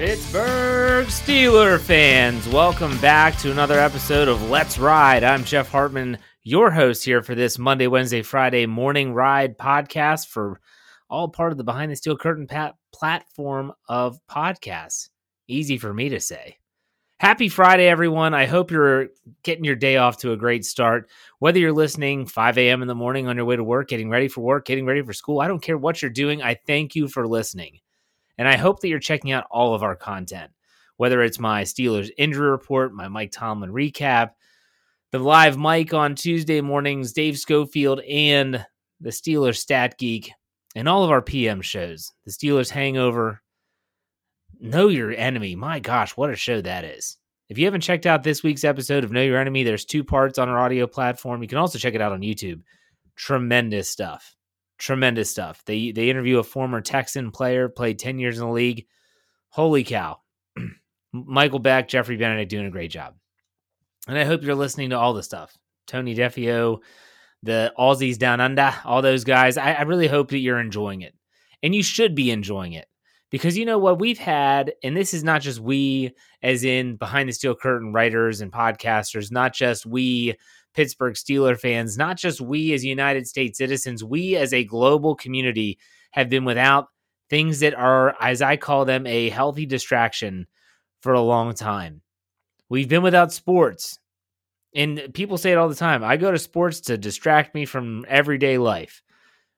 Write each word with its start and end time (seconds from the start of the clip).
Pittsburgh 0.00 1.08
Steeler 1.08 1.78
fans, 1.78 2.48
welcome 2.48 2.96
back 3.00 3.36
to 3.36 3.50
another 3.50 3.78
episode 3.78 4.28
of 4.28 4.48
Let's 4.48 4.78
Ride. 4.78 5.22
I'm 5.22 5.44
Jeff 5.44 5.68
Hartman, 5.68 6.16
your 6.42 6.70
host 6.70 7.04
here 7.04 7.22
for 7.22 7.34
this 7.34 7.58
Monday, 7.58 7.86
Wednesday, 7.86 8.22
Friday 8.22 8.64
morning 8.64 9.12
ride 9.12 9.58
podcast 9.58 10.28
for 10.28 10.58
all 11.10 11.28
part 11.28 11.52
of 11.52 11.58
the 11.58 11.64
Behind 11.64 11.92
the 11.92 11.96
Steel 11.96 12.16
Curtain 12.16 12.46
pat- 12.46 12.76
platform 12.94 13.74
of 13.90 14.18
podcasts. 14.26 15.10
Easy 15.48 15.76
for 15.76 15.92
me 15.92 16.08
to 16.08 16.18
say. 16.18 16.56
Happy 17.18 17.50
Friday, 17.50 17.86
everyone. 17.86 18.32
I 18.32 18.46
hope 18.46 18.70
you're 18.70 19.08
getting 19.42 19.64
your 19.64 19.76
day 19.76 19.98
off 19.98 20.16
to 20.20 20.32
a 20.32 20.36
great 20.38 20.64
start. 20.64 21.10
Whether 21.40 21.58
you're 21.58 21.74
listening 21.74 22.24
5 22.24 22.56
a.m. 22.56 22.80
in 22.80 22.88
the 22.88 22.94
morning 22.94 23.28
on 23.28 23.36
your 23.36 23.44
way 23.44 23.56
to 23.56 23.62
work, 23.62 23.88
getting 23.88 24.08
ready 24.08 24.28
for 24.28 24.40
work, 24.40 24.64
getting 24.64 24.86
ready 24.86 25.02
for 25.02 25.12
school, 25.12 25.42
I 25.42 25.48
don't 25.48 25.60
care 25.60 25.76
what 25.76 26.00
you're 26.00 26.10
doing. 26.10 26.42
I 26.42 26.54
thank 26.54 26.94
you 26.94 27.06
for 27.06 27.28
listening. 27.28 27.80
And 28.40 28.48
I 28.48 28.56
hope 28.56 28.80
that 28.80 28.88
you're 28.88 28.98
checking 28.98 29.32
out 29.32 29.44
all 29.50 29.74
of 29.74 29.82
our 29.82 29.94
content, 29.94 30.50
whether 30.96 31.22
it's 31.22 31.38
my 31.38 31.62
Steelers 31.62 32.08
injury 32.16 32.50
report, 32.50 32.94
my 32.94 33.06
Mike 33.06 33.32
Tomlin 33.32 33.70
recap, 33.70 34.30
the 35.12 35.18
live 35.18 35.58
mic 35.58 35.92
on 35.92 36.14
Tuesday 36.14 36.62
mornings, 36.62 37.12
Dave 37.12 37.36
Schofield, 37.36 38.00
and 38.00 38.64
the 38.98 39.10
Steelers 39.10 39.58
Stat 39.58 39.98
Geek, 39.98 40.32
and 40.74 40.88
all 40.88 41.04
of 41.04 41.10
our 41.10 41.20
PM 41.20 41.60
shows. 41.60 42.14
The 42.24 42.32
Steelers 42.32 42.70
Hangover, 42.70 43.42
Know 44.58 44.88
Your 44.88 45.12
Enemy. 45.12 45.54
My 45.56 45.78
gosh, 45.78 46.16
what 46.16 46.30
a 46.30 46.34
show 46.34 46.62
that 46.62 46.86
is. 46.86 47.18
If 47.50 47.58
you 47.58 47.66
haven't 47.66 47.82
checked 47.82 48.06
out 48.06 48.22
this 48.22 48.42
week's 48.42 48.64
episode 48.64 49.04
of 49.04 49.12
Know 49.12 49.20
Your 49.20 49.38
Enemy, 49.38 49.64
there's 49.64 49.84
two 49.84 50.02
parts 50.02 50.38
on 50.38 50.48
our 50.48 50.58
audio 50.58 50.86
platform. 50.86 51.42
You 51.42 51.48
can 51.48 51.58
also 51.58 51.78
check 51.78 51.92
it 51.92 52.00
out 52.00 52.12
on 52.12 52.22
YouTube. 52.22 52.62
Tremendous 53.16 53.90
stuff 53.90 54.34
tremendous 54.80 55.30
stuff. 55.30 55.62
They 55.66 55.92
they 55.92 56.10
interview 56.10 56.38
a 56.38 56.44
former 56.44 56.80
Texan 56.80 57.30
player, 57.30 57.68
played 57.68 57.98
10 57.98 58.18
years 58.18 58.38
in 58.38 58.46
the 58.46 58.52
league. 58.52 58.86
Holy 59.50 59.84
cow. 59.84 60.20
Michael 61.12 61.58
Beck, 61.58 61.86
Jeffrey 61.86 62.16
Benedict 62.16 62.50
doing 62.50 62.66
a 62.66 62.70
great 62.70 62.90
job. 62.90 63.14
And 64.08 64.18
I 64.18 64.24
hope 64.24 64.42
you're 64.42 64.54
listening 64.54 64.90
to 64.90 64.98
all 64.98 65.12
the 65.12 65.22
stuff. 65.22 65.56
Tony 65.86 66.14
Defeo, 66.14 66.78
the 67.42 67.72
Aussies 67.78 68.18
down 68.18 68.40
under, 68.40 68.74
all 68.84 69.02
those 69.02 69.24
guys. 69.24 69.56
I, 69.56 69.72
I 69.72 69.82
really 69.82 70.08
hope 70.08 70.30
that 70.30 70.38
you're 70.38 70.60
enjoying 70.60 71.02
it. 71.02 71.14
And 71.62 71.74
you 71.74 71.82
should 71.82 72.14
be 72.14 72.30
enjoying 72.30 72.72
it. 72.72 72.86
Because 73.30 73.56
you 73.56 73.64
know 73.64 73.78
what 73.78 74.00
we've 74.00 74.18
had, 74.18 74.72
and 74.82 74.96
this 74.96 75.14
is 75.14 75.22
not 75.22 75.40
just 75.40 75.60
we, 75.60 76.10
as 76.42 76.64
in 76.64 76.96
behind 76.96 77.28
the 77.28 77.32
steel 77.32 77.54
curtain 77.54 77.92
writers 77.92 78.40
and 78.40 78.50
podcasters, 78.50 79.30
not 79.30 79.54
just 79.54 79.86
we 79.86 80.34
Pittsburgh 80.74 81.14
Steeler 81.14 81.58
fans, 81.58 81.98
not 81.98 82.16
just 82.16 82.40
we 82.40 82.72
as 82.72 82.84
United 82.84 83.26
States 83.26 83.58
citizens, 83.58 84.04
we 84.04 84.36
as 84.36 84.52
a 84.52 84.64
global 84.64 85.14
community 85.14 85.78
have 86.12 86.28
been 86.28 86.44
without 86.44 86.88
things 87.28 87.60
that 87.60 87.74
are, 87.74 88.16
as 88.20 88.42
I 88.42 88.56
call 88.56 88.84
them, 88.84 89.06
a 89.06 89.30
healthy 89.30 89.66
distraction 89.66 90.46
for 91.00 91.12
a 91.12 91.20
long 91.20 91.54
time. 91.54 92.02
We've 92.68 92.88
been 92.88 93.02
without 93.02 93.32
sports. 93.32 93.98
And 94.74 95.08
people 95.14 95.36
say 95.36 95.50
it 95.50 95.58
all 95.58 95.68
the 95.68 95.74
time. 95.74 96.04
I 96.04 96.16
go 96.16 96.30
to 96.30 96.38
sports 96.38 96.80
to 96.82 96.96
distract 96.96 97.54
me 97.54 97.64
from 97.64 98.04
everyday 98.08 98.58
life. 98.58 99.02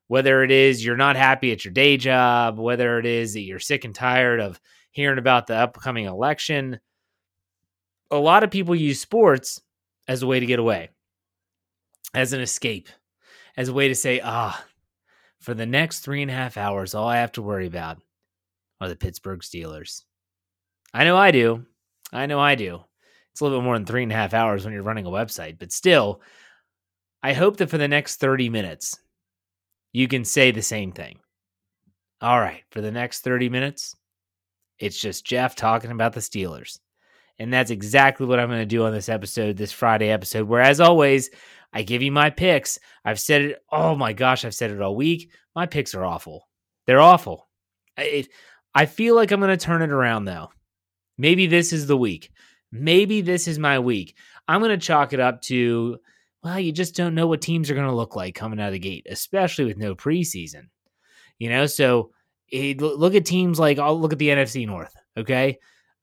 Whether 0.08 0.42
it 0.42 0.50
is 0.50 0.84
you're 0.84 0.96
not 0.96 1.16
happy 1.16 1.52
at 1.52 1.64
your 1.64 1.72
day 1.72 1.96
job, 1.96 2.58
whether 2.58 2.98
it 2.98 3.06
is 3.06 3.34
that 3.34 3.40
you're 3.40 3.58
sick 3.58 3.84
and 3.84 3.94
tired 3.94 4.40
of 4.40 4.60
hearing 4.90 5.18
about 5.18 5.46
the 5.46 5.56
upcoming 5.56 6.06
election, 6.06 6.80
a 8.10 8.16
lot 8.16 8.42
of 8.42 8.50
people 8.50 8.74
use 8.74 9.00
sports 9.00 9.60
as 10.08 10.22
a 10.22 10.26
way 10.26 10.40
to 10.40 10.46
get 10.46 10.58
away 10.58 10.90
as 12.14 12.32
an 12.32 12.40
escape, 12.40 12.88
as 13.56 13.68
a 13.68 13.72
way 13.72 13.88
to 13.88 13.94
say, 13.94 14.20
ah, 14.22 14.64
for 15.40 15.54
the 15.54 15.66
next 15.66 16.00
three 16.00 16.22
and 16.22 16.30
a 16.30 16.34
half 16.34 16.56
hours, 16.56 16.94
all 16.94 17.08
I 17.08 17.16
have 17.18 17.32
to 17.32 17.42
worry 17.42 17.66
about 17.66 17.98
are 18.80 18.88
the 18.88 18.96
Pittsburgh 18.96 19.40
Steelers. 19.40 20.02
I 20.94 21.04
know 21.04 21.16
I 21.16 21.30
do. 21.30 21.66
I 22.12 22.26
know 22.26 22.38
I 22.38 22.54
do. 22.54 22.84
It's 23.32 23.40
a 23.40 23.44
little 23.44 23.60
bit 23.60 23.64
more 23.64 23.76
than 23.76 23.86
three 23.86 24.02
and 24.02 24.12
a 24.12 24.14
half 24.14 24.34
hours 24.34 24.64
when 24.64 24.74
you're 24.74 24.82
running 24.82 25.06
a 25.06 25.10
website, 25.10 25.58
but 25.58 25.72
still, 25.72 26.20
I 27.22 27.32
hope 27.32 27.56
that 27.56 27.70
for 27.70 27.78
the 27.78 27.88
next 27.88 28.16
30 28.16 28.50
minutes, 28.50 28.98
you 29.92 30.08
can 30.08 30.24
say 30.24 30.50
the 30.50 30.62
same 30.62 30.92
thing. 30.92 31.18
All 32.20 32.38
right, 32.38 32.62
for 32.70 32.80
the 32.80 32.90
next 32.90 33.20
30 33.20 33.48
minutes, 33.48 33.96
it's 34.78 34.98
just 34.98 35.24
Jeff 35.24 35.54
talking 35.54 35.90
about 35.90 36.12
the 36.12 36.20
Steelers. 36.20 36.78
And 37.38 37.52
that's 37.52 37.70
exactly 37.70 38.26
what 38.26 38.38
I'm 38.38 38.48
going 38.48 38.60
to 38.60 38.66
do 38.66 38.84
on 38.84 38.92
this 38.92 39.08
episode, 39.08 39.56
this 39.56 39.72
Friday 39.72 40.10
episode, 40.10 40.46
where, 40.46 40.60
as 40.60 40.80
always, 40.80 41.30
I 41.72 41.82
give 41.82 42.02
you 42.02 42.12
my 42.12 42.30
picks. 42.30 42.78
I've 43.04 43.20
said 43.20 43.42
it. 43.42 43.62
Oh 43.70 43.94
my 43.94 44.12
gosh, 44.12 44.44
I've 44.44 44.54
said 44.54 44.70
it 44.70 44.80
all 44.80 44.94
week. 44.94 45.30
My 45.54 45.66
picks 45.66 45.94
are 45.94 46.04
awful. 46.04 46.48
They're 46.86 47.00
awful. 47.00 47.48
I, 47.96 48.26
I 48.74 48.86
feel 48.86 49.14
like 49.14 49.30
I'm 49.30 49.40
going 49.40 49.56
to 49.56 49.64
turn 49.64 49.82
it 49.82 49.90
around 49.90 50.24
though. 50.24 50.50
Maybe 51.18 51.46
this 51.46 51.72
is 51.72 51.86
the 51.86 51.96
week. 51.96 52.30
Maybe 52.70 53.20
this 53.20 53.46
is 53.46 53.58
my 53.58 53.78
week. 53.78 54.16
I'm 54.48 54.60
going 54.60 54.78
to 54.78 54.84
chalk 54.84 55.12
it 55.12 55.20
up 55.20 55.42
to 55.42 55.98
well, 56.42 56.58
you 56.58 56.72
just 56.72 56.96
don't 56.96 57.14
know 57.14 57.28
what 57.28 57.40
teams 57.40 57.70
are 57.70 57.74
going 57.74 57.86
to 57.86 57.94
look 57.94 58.16
like 58.16 58.34
coming 58.34 58.58
out 58.58 58.66
of 58.66 58.72
the 58.72 58.78
gate, 58.80 59.06
especially 59.08 59.64
with 59.64 59.76
no 59.76 59.94
preseason. 59.94 60.64
You 61.38 61.50
know, 61.50 61.66
so 61.66 62.10
it, 62.48 62.80
look 62.80 63.14
at 63.14 63.24
teams 63.24 63.60
like 63.60 63.78
I'll 63.78 63.98
look 63.98 64.12
at 64.12 64.18
the 64.18 64.28
NFC 64.28 64.66
North. 64.66 64.94
Okay, 65.16 65.58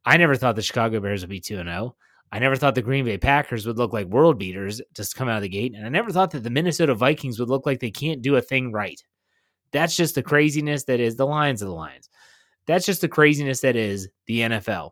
I 0.06 0.18
never 0.18 0.36
thought 0.36 0.56
the 0.56 0.62
Chicago 0.62 1.00
Bears 1.00 1.21
would 1.21 1.30
be 1.30 1.42
two 1.42 1.60
and 1.60 1.68
zero. 1.68 1.95
I 2.31 2.39
never 2.39 2.55
thought 2.55 2.75
the 2.75 2.81
Green 2.81 3.05
Bay 3.05 3.17
Packers 3.17 3.65
would 3.65 3.77
look 3.77 3.91
like 3.91 4.07
world 4.07 4.37
beaters 4.37 4.81
just 4.93 5.15
come 5.15 5.27
out 5.27 5.37
of 5.37 5.41
the 5.41 5.49
gate, 5.49 5.73
and 5.75 5.85
I 5.85 5.89
never 5.89 6.11
thought 6.11 6.31
that 6.31 6.43
the 6.43 6.49
Minnesota 6.49 6.93
Vikings 6.93 7.39
would 7.39 7.49
look 7.49 7.65
like 7.65 7.79
they 7.79 7.91
can't 7.91 8.21
do 8.21 8.35
a 8.35 8.41
thing 8.41 8.71
right. 8.71 9.01
That's 9.71 9.95
just 9.95 10.15
the 10.15 10.23
craziness 10.23 10.83
that 10.85 10.99
is 10.99 11.15
the 11.15 11.25
Lions 11.25 11.61
of 11.61 11.67
the 11.67 11.73
Lions. 11.73 12.09
That's 12.67 12.85
just 12.85 13.01
the 13.01 13.07
craziness 13.07 13.61
that 13.61 13.75
is 13.75 14.09
the 14.27 14.41
NFL. 14.41 14.91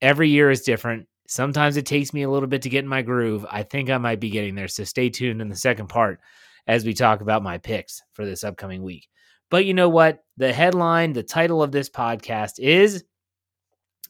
Every 0.00 0.30
year 0.30 0.50
is 0.50 0.62
different. 0.62 1.08
Sometimes 1.28 1.76
it 1.76 1.86
takes 1.86 2.14
me 2.14 2.22
a 2.22 2.30
little 2.30 2.48
bit 2.48 2.62
to 2.62 2.68
get 2.68 2.84
in 2.84 2.88
my 2.88 3.02
groove. 3.02 3.44
I 3.50 3.62
think 3.62 3.90
I 3.90 3.98
might 3.98 4.20
be 4.20 4.30
getting 4.30 4.54
there. 4.54 4.68
So 4.68 4.84
stay 4.84 5.10
tuned 5.10 5.42
in 5.42 5.48
the 5.48 5.56
second 5.56 5.88
part 5.88 6.20
as 6.66 6.84
we 6.84 6.94
talk 6.94 7.20
about 7.20 7.42
my 7.42 7.58
picks 7.58 8.02
for 8.12 8.24
this 8.24 8.44
upcoming 8.44 8.82
week. 8.82 9.08
But 9.50 9.64
you 9.64 9.74
know 9.74 9.88
what? 9.88 10.24
The 10.36 10.52
headline, 10.52 11.12
the 11.12 11.22
title 11.22 11.62
of 11.62 11.72
this 11.72 11.88
podcast 11.88 12.58
is 12.58 13.04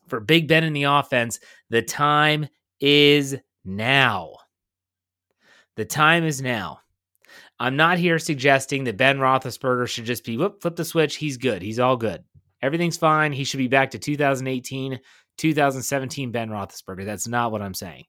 for 0.09 0.21
Big 0.21 0.49
Ben 0.49 0.65
in 0.65 0.73
the 0.73 0.85
offense, 0.85 1.39
the 1.71 1.83
time 1.83 2.49
is 2.81 3.37
now. 3.65 4.33
The 5.77 5.85
time 5.85 6.25
is 6.25 6.41
now. 6.41 6.81
I'm 7.59 7.77
not 7.77 7.99
here 7.99 8.19
suggesting 8.19 8.85
that 8.85 8.97
Ben 8.97 9.19
Roethlisberger 9.19 9.89
should 9.89 10.05
just 10.05 10.25
be 10.25 10.37
whoop, 10.37 10.61
flip 10.61 10.77
the 10.77 10.85
switch. 10.85 11.17
He's 11.17 11.37
good. 11.37 11.63
He's 11.63 11.79
all 11.79 11.97
good. 11.97 12.23
Everything's 12.63 12.97
fine. 12.97 13.33
He 13.33 13.45
should 13.45 13.59
be 13.59 13.69
back 13.69 13.91
to 13.91 13.99
2018, 13.99 14.99
2017 15.39 16.33
Ben 16.33 16.51
Roethlisberger. 16.51 17.05
That's 17.05 17.29
not 17.29 17.53
what 17.53 17.63
I'm 17.63 17.75
saying. 17.75 18.05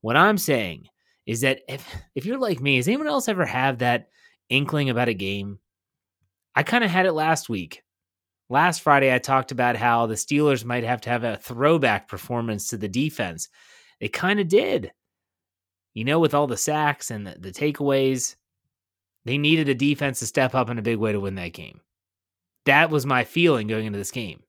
What 0.00 0.16
I'm 0.16 0.38
saying 0.38 0.86
is 1.26 1.40
that 1.40 1.60
if 1.68 1.86
if 2.14 2.24
you're 2.24 2.38
like 2.38 2.60
me, 2.60 2.76
has 2.76 2.88
anyone 2.88 3.08
else 3.08 3.28
ever 3.28 3.44
have 3.44 3.78
that 3.78 4.08
inkling 4.48 4.90
about 4.90 5.08
a 5.08 5.14
game? 5.14 5.58
I 6.54 6.62
kind 6.62 6.84
of 6.84 6.90
had 6.90 7.06
it 7.06 7.12
last 7.12 7.48
week. 7.48 7.82
Last 8.48 8.82
Friday, 8.82 9.12
I 9.12 9.18
talked 9.18 9.50
about 9.50 9.76
how 9.76 10.06
the 10.06 10.14
Steelers 10.14 10.64
might 10.64 10.84
have 10.84 11.00
to 11.02 11.10
have 11.10 11.24
a 11.24 11.36
throwback 11.36 12.08
performance 12.08 12.68
to 12.68 12.76
the 12.76 12.88
defense. 12.88 13.48
They 14.00 14.08
kind 14.08 14.38
of 14.38 14.48
did. 14.48 14.92
You 15.94 16.04
know, 16.04 16.20
with 16.20 16.34
all 16.34 16.46
the 16.46 16.56
sacks 16.56 17.10
and 17.10 17.26
the, 17.26 17.36
the 17.38 17.50
takeaways, 17.50 18.36
they 19.24 19.38
needed 19.38 19.68
a 19.68 19.74
defense 19.74 20.20
to 20.20 20.26
step 20.26 20.54
up 20.54 20.70
in 20.70 20.78
a 20.78 20.82
big 20.82 20.98
way 20.98 21.10
to 21.10 21.18
win 21.18 21.34
that 21.36 21.54
game. 21.54 21.80
That 22.66 22.90
was 22.90 23.06
my 23.06 23.24
feeling 23.24 23.66
going 23.66 23.86
into 23.86 23.98
this 23.98 24.10
game. 24.10 24.42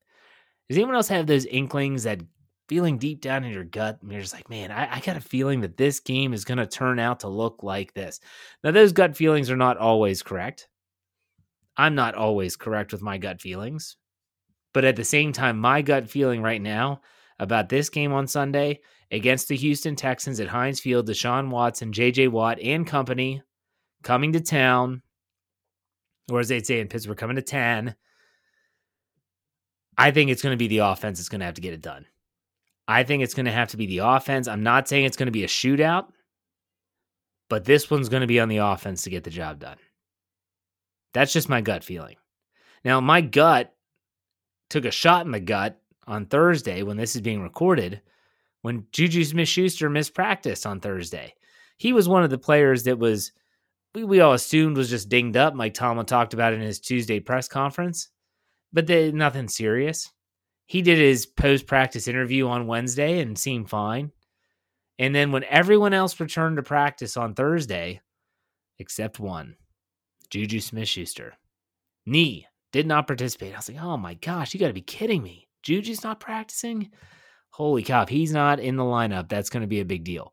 Does 0.68 0.76
anyone 0.76 0.94
else 0.94 1.08
have 1.08 1.26
those 1.26 1.46
inklings 1.46 2.02
that 2.04 2.20
feeling 2.68 2.98
deep 2.98 3.20
down 3.20 3.42
in 3.42 3.52
your 3.52 3.64
gut? 3.64 3.98
And 4.02 4.12
you're 4.12 4.20
just 4.20 4.34
like, 4.34 4.50
man, 4.50 4.70
I, 4.70 4.96
I 4.96 5.00
got 5.00 5.16
a 5.16 5.20
feeling 5.20 5.62
that 5.62 5.76
this 5.76 5.98
game 5.98 6.32
is 6.34 6.44
going 6.44 6.58
to 6.58 6.66
turn 6.66 6.98
out 6.98 7.20
to 7.20 7.28
look 7.28 7.62
like 7.62 7.94
this. 7.94 8.20
Now, 8.62 8.70
those 8.70 8.92
gut 8.92 9.16
feelings 9.16 9.50
are 9.50 9.56
not 9.56 9.78
always 9.78 10.22
correct. 10.22 10.68
I'm 11.78 11.94
not 11.94 12.16
always 12.16 12.56
correct 12.56 12.92
with 12.92 13.00
my 13.00 13.16
gut 13.16 13.40
feelings. 13.40 13.96
But 14.74 14.84
at 14.84 14.96
the 14.96 15.04
same 15.04 15.32
time, 15.32 15.58
my 15.58 15.80
gut 15.80 16.10
feeling 16.10 16.42
right 16.42 16.60
now 16.60 17.00
about 17.38 17.68
this 17.68 17.88
game 17.88 18.12
on 18.12 18.26
Sunday 18.26 18.80
against 19.10 19.48
the 19.48 19.56
Houston 19.56 19.96
Texans 19.96 20.40
at 20.40 20.48
Heinz 20.48 20.80
Field, 20.80 21.08
Deshaun 21.08 21.50
Watson, 21.50 21.92
JJ 21.92 22.28
Watt, 22.28 22.60
and 22.60 22.86
company 22.86 23.42
coming 24.02 24.32
to 24.32 24.40
town, 24.40 25.02
or 26.30 26.40
as 26.40 26.48
they'd 26.48 26.66
say 26.66 26.80
in 26.80 26.88
Pittsburgh, 26.88 27.16
coming 27.16 27.36
to 27.36 27.42
town. 27.42 27.94
I 29.96 30.10
think 30.10 30.30
it's 30.30 30.42
going 30.42 30.52
to 30.52 30.58
be 30.58 30.68
the 30.68 30.78
offense 30.78 31.18
that's 31.18 31.28
going 31.28 31.40
to 31.40 31.46
have 31.46 31.54
to 31.54 31.60
get 31.60 31.74
it 31.74 31.82
done. 31.82 32.06
I 32.86 33.02
think 33.02 33.22
it's 33.22 33.34
going 33.34 33.46
to 33.46 33.52
have 33.52 33.68
to 33.68 33.76
be 33.76 33.86
the 33.86 33.98
offense. 33.98 34.46
I'm 34.46 34.62
not 34.62 34.88
saying 34.88 35.04
it's 35.04 35.16
going 35.16 35.26
to 35.26 35.32
be 35.32 35.44
a 35.44 35.48
shootout, 35.48 36.06
but 37.48 37.64
this 37.64 37.90
one's 37.90 38.08
going 38.08 38.20
to 38.20 38.26
be 38.26 38.40
on 38.40 38.48
the 38.48 38.58
offense 38.58 39.02
to 39.02 39.10
get 39.10 39.24
the 39.24 39.30
job 39.30 39.58
done. 39.58 39.76
That's 41.14 41.32
just 41.32 41.48
my 41.48 41.60
gut 41.60 41.84
feeling. 41.84 42.16
Now, 42.84 43.00
my 43.00 43.20
gut 43.20 43.74
took 44.70 44.84
a 44.84 44.90
shot 44.90 45.26
in 45.26 45.32
the 45.32 45.40
gut 45.40 45.80
on 46.06 46.26
Thursday 46.26 46.82
when 46.82 46.96
this 46.96 47.14
is 47.14 47.22
being 47.22 47.42
recorded 47.42 48.00
when 48.62 48.86
Juju 48.92 49.24
Smith 49.24 49.48
Schuster 49.48 49.88
missed 49.88 50.14
practice 50.14 50.66
on 50.66 50.80
Thursday. 50.80 51.34
He 51.76 51.92
was 51.92 52.08
one 52.08 52.24
of 52.24 52.30
the 52.30 52.38
players 52.38 52.82
that 52.84 52.98
was, 52.98 53.32
we, 53.94 54.04
we 54.04 54.20
all 54.20 54.32
assumed 54.32 54.76
was 54.76 54.90
just 54.90 55.08
dinged 55.08 55.36
up. 55.36 55.54
Mike 55.54 55.74
Tomlin 55.74 56.06
talked 56.06 56.34
about 56.34 56.52
in 56.52 56.60
his 56.60 56.80
Tuesday 56.80 57.20
press 57.20 57.48
conference, 57.48 58.08
but 58.72 58.86
they, 58.86 59.12
nothing 59.12 59.48
serious. 59.48 60.10
He 60.66 60.82
did 60.82 60.98
his 60.98 61.24
post 61.24 61.66
practice 61.66 62.08
interview 62.08 62.48
on 62.48 62.66
Wednesday 62.66 63.20
and 63.20 63.38
seemed 63.38 63.70
fine. 63.70 64.12
And 64.98 65.14
then 65.14 65.30
when 65.30 65.44
everyone 65.44 65.94
else 65.94 66.18
returned 66.18 66.56
to 66.56 66.62
practice 66.62 67.16
on 67.16 67.34
Thursday, 67.34 68.00
except 68.78 69.20
one, 69.20 69.56
Juju 70.30 70.60
Smith 70.60 70.88
Schuster, 70.88 71.34
knee, 72.06 72.46
did 72.72 72.86
not 72.86 73.06
participate. 73.06 73.54
I 73.54 73.56
was 73.56 73.68
like, 73.68 73.82
oh 73.82 73.96
my 73.96 74.14
gosh, 74.14 74.52
you 74.52 74.60
got 74.60 74.68
to 74.68 74.74
be 74.74 74.82
kidding 74.82 75.22
me. 75.22 75.48
Juju's 75.62 76.04
not 76.04 76.20
practicing? 76.20 76.90
Holy 77.50 77.82
cow, 77.82 78.02
if 78.02 78.08
he's 78.08 78.32
not 78.32 78.60
in 78.60 78.76
the 78.76 78.84
lineup, 78.84 79.28
that's 79.28 79.50
going 79.50 79.62
to 79.62 79.66
be 79.66 79.80
a 79.80 79.84
big 79.84 80.04
deal. 80.04 80.32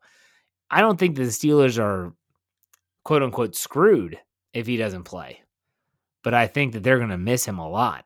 I 0.70 0.80
don't 0.80 0.98
think 0.98 1.16
the 1.16 1.22
Steelers 1.22 1.78
are 1.78 2.12
quote 3.04 3.22
unquote 3.22 3.56
screwed 3.56 4.18
if 4.52 4.66
he 4.66 4.76
doesn't 4.76 5.04
play, 5.04 5.42
but 6.22 6.34
I 6.34 6.46
think 6.46 6.72
that 6.72 6.82
they're 6.82 6.98
going 6.98 7.10
to 7.10 7.18
miss 7.18 7.44
him 7.44 7.58
a 7.58 7.68
lot 7.68 8.04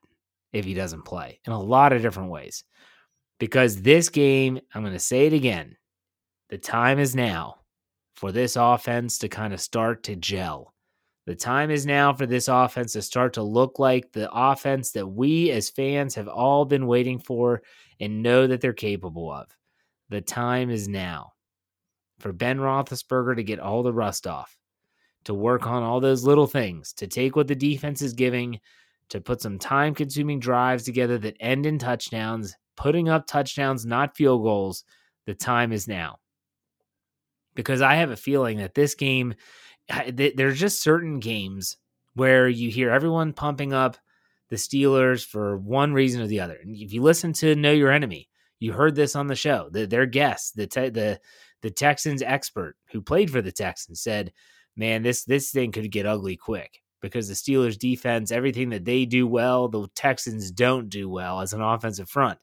if 0.53 0.65
he 0.65 0.75
doesn't 0.75 1.05
play 1.05 1.41
in 1.45 1.53
a 1.53 1.61
lot 1.61 1.93
of 1.93 2.03
different 2.03 2.31
ways. 2.31 2.65
Because 3.39 3.81
this 3.81 4.11
game, 4.11 4.61
I'm 4.75 4.83
going 4.83 4.93
to 4.93 4.99
say 4.99 5.27
it 5.27 5.33
again, 5.33 5.77
the 6.51 6.59
time 6.59 6.99
is 6.99 7.17
now 7.17 7.61
for 8.15 8.33
this 8.33 8.57
offense 8.57 9.19
to 9.19 9.29
kind 9.29 9.55
of 9.55 9.61
start 9.61 10.03
to 10.05 10.17
gel. 10.17 10.75
The 11.27 11.35
time 11.35 11.71
is 11.71 11.87
now 11.87 12.13
for 12.13 12.27
this 12.27 12.49
offense 12.49 12.95
to 12.95 13.03
start 13.03 13.35
to 13.35 13.43
look 13.43 13.79
like 13.79 14.13
the 14.13 14.31
offense 14.33 14.93
that 14.93 15.07
we 15.07 15.51
as 15.51 15.69
fans 15.69 16.15
have 16.15 16.29
all 16.29 16.65
been 16.65 16.87
waiting 16.87 17.19
for 17.19 17.63
and 18.01 18.23
know 18.23 18.47
that 18.47 18.61
they're 18.61 18.73
capable 18.73 19.31
of. 19.31 19.47
The 20.09 20.21
time 20.21 20.71
is 20.71 20.89
now 20.89 21.33
for 22.19 22.33
Ben 22.33 22.59
Roethlisberger 22.59 23.37
to 23.37 23.43
get 23.43 23.61
all 23.61 23.83
the 23.83 23.93
rust 23.93 24.27
off, 24.27 24.57
to 25.25 25.35
work 25.35 25.67
on 25.67 25.83
all 25.83 26.01
those 26.01 26.25
little 26.25 26.47
things, 26.47 26.93
to 26.95 27.07
take 27.07 27.37
what 27.37 27.49
the 27.49 27.55
defense 27.55 28.03
is 28.03 28.13
giving, 28.13 28.59
to 29.11 29.21
put 29.21 29.41
some 29.41 29.59
time 29.59 29.95
consuming 29.95 30.41
drives 30.41 30.85
together 30.85 31.19
that 31.19 31.37
end 31.41 31.67
in 31.67 31.79
touchdowns, 31.79 32.55
putting 32.77 33.09
up 33.09 33.27
touchdowns, 33.27 33.85
not 33.85 34.17
field 34.17 34.43
goals. 34.43 34.85
The 35.27 35.35
time 35.35 35.73
is 35.73 35.87
now. 35.87 36.17
Because 37.55 37.83
I 37.83 37.97
have 37.97 38.11
a 38.11 38.17
feeling 38.17 38.59
that 38.59 38.75
this 38.75 38.95
game 38.95 39.35
there's 40.09 40.59
just 40.59 40.83
certain 40.83 41.19
games 41.21 41.77
where 42.15 42.49
you 42.49 42.71
hear 42.71 42.91
everyone 42.91 43.33
pumping 43.33 43.73
up 43.73 43.97
the 44.51 44.57
Steelers 44.57 45.25
for 45.25 45.57
one 45.57 45.93
reason 45.93 46.21
or 46.21 46.27
the 46.27 46.41
other. 46.41 46.59
And 46.63 46.77
if 46.77 46.93
you 46.93 47.03
listen 47.03 47.33
to 47.35 47.55
Know 47.55 47.73
Your 47.73 47.93
Enemy, 47.93 48.29
you 48.59 48.73
heard 48.73 48.95
this 48.95 49.17
on 49.17 49.29
the 49.29 49.35
show. 49.35 49.69
The, 49.71 49.87
their 49.87 50.07
guest, 50.07 50.57
the 50.57 50.67
te- 50.67 50.91
the 50.91 51.21
the 51.63 51.71
Texans 51.71 52.23
expert 52.23 52.77
who 52.91 53.03
played 53.03 53.31
for 53.31 53.43
the 53.43 53.53
Texans, 53.53 54.03
said, 54.03 54.33
"Man, 54.77 55.03
this 55.03 55.25
this 55.25 55.51
thing 55.51 55.73
could 55.73 55.91
get 55.91 56.07
ugly 56.07 56.37
quick 56.37 56.83
because 57.01 57.29
the 57.29 57.35
Steelers 57.35 57.79
defense, 57.79 58.31
everything 58.31 58.71
that 58.71 58.85
they 58.85 59.07
do 59.07 59.27
well, 59.27 59.69
the 59.69 59.89
Texans 59.95 60.51
don't 60.51 60.89
do 60.91 61.09
well 61.09 61.41
as 61.41 61.53
an 61.53 61.63
offensive 61.63 62.09
front." 62.09 62.39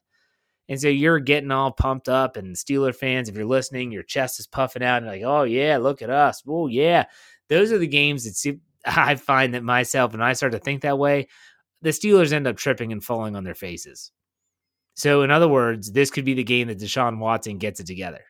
And 0.68 0.80
so 0.80 0.88
you're 0.88 1.18
getting 1.18 1.50
all 1.50 1.72
pumped 1.72 2.08
up, 2.08 2.36
and 2.36 2.54
Steeler 2.54 2.94
fans, 2.94 3.28
if 3.28 3.34
you're 3.34 3.46
listening, 3.46 3.90
your 3.90 4.02
chest 4.02 4.38
is 4.38 4.46
puffing 4.46 4.82
out, 4.82 4.98
and 4.98 5.06
like, 5.06 5.22
"Oh 5.22 5.44
yeah, 5.44 5.78
look 5.78 6.02
at 6.02 6.10
us! 6.10 6.42
Oh 6.46 6.66
yeah, 6.66 7.06
those 7.48 7.72
are 7.72 7.78
the 7.78 7.86
games 7.86 8.24
that 8.24 8.58
I 8.86 9.16
find 9.16 9.54
that 9.54 9.64
myself 9.64 10.14
and 10.14 10.22
I 10.22 10.32
start 10.34 10.52
to 10.52 10.58
think 10.58 10.82
that 10.82 10.98
way, 10.98 11.28
the 11.82 11.90
Steelers 11.90 12.32
end 12.32 12.46
up 12.46 12.56
tripping 12.56 12.92
and 12.92 13.02
falling 13.02 13.36
on 13.36 13.44
their 13.44 13.54
faces. 13.54 14.10
So, 14.94 15.22
in 15.22 15.30
other 15.30 15.48
words, 15.48 15.92
this 15.92 16.10
could 16.10 16.24
be 16.24 16.34
the 16.34 16.44
game 16.44 16.68
that 16.68 16.78
Deshaun 16.78 17.18
Watson 17.18 17.58
gets 17.58 17.80
it 17.80 17.86
together. 17.86 18.24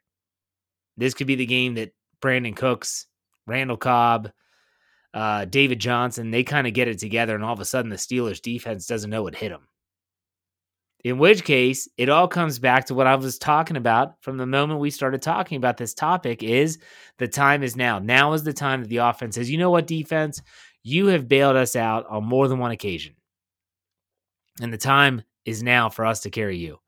This 0.97 1.15
could 1.15 1.27
be 1.27 1.35
the 1.35 1.47
game 1.47 1.75
that 1.75 1.95
Brandin 2.21 2.57
Cooks, 2.57 3.07
Randall 3.47 3.77
Cobb, 3.77 4.31
uh, 5.15 5.47
David 5.47 5.79
Johnson, 5.79 6.31
they 6.31 6.45
kind 6.45 6.67
of 6.67 6.75
get 6.75 6.89
it 6.89 6.99
together, 6.99 7.35
and 7.35 7.45
all 7.45 7.55
of 7.55 7.61
a 7.61 7.65
sudden 7.65 7.89
the 7.91 7.97
Steelers 7.97 8.43
defense 8.43 8.87
doesn't 8.87 9.11
know 9.11 9.23
what 9.23 9.35
hit 9.35 9.49
them. 9.49 9.69
In 11.05 11.19
which 11.19 11.45
case, 11.45 11.89
it 11.97 12.09
all 12.09 12.27
comes 12.27 12.59
back 12.59 12.87
to 12.87 12.95
what 12.95 13.07
I 13.07 13.15
was 13.15 13.39
talking 13.39 13.77
about 13.77 14.21
from 14.21 14.37
the 14.37 14.47
moment 14.47 14.81
we 14.81 14.91
started 14.91 15.23
talking 15.23 15.57
about 15.57 15.77
this 15.77 15.95
topic 15.95 16.43
is 16.43 16.79
the 17.19 17.29
time 17.29 17.63
is 17.63 17.77
now. 17.77 18.01
Now 18.01 18.33
is 18.33 18.43
the 18.43 18.53
time 18.53 18.83
that 18.83 18.89
the 18.89 18.97
offense 18.97 19.37
says, 19.37 19.49
you 19.49 19.59
know 19.59 19.71
what, 19.71 19.87
defense, 19.87 20.43
you 20.83 21.07
have 21.07 21.29
bailed 21.29 21.57
us 21.57 21.77
out 21.77 22.07
on 22.09 22.25
more 22.25 22.49
than 22.49 22.59
one 22.59 22.73
occasion. 22.73 23.15
And 24.61 24.73
the 24.73 24.79
time 24.79 25.23
is 25.45 25.63
now 25.63 25.89
for 25.89 26.05
us 26.05 26.21
to 26.21 26.31
carry 26.31 26.57
you, 26.57 26.79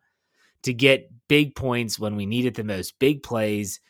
to 0.64 0.74
get 0.74 1.10
big 1.28 1.54
points 1.54 1.98
when 1.98 2.16
we 2.16 2.26
need 2.26 2.46
it 2.46 2.56
the 2.56 2.64
most, 2.64 2.98
big 2.98 3.22
plays. 3.22 3.80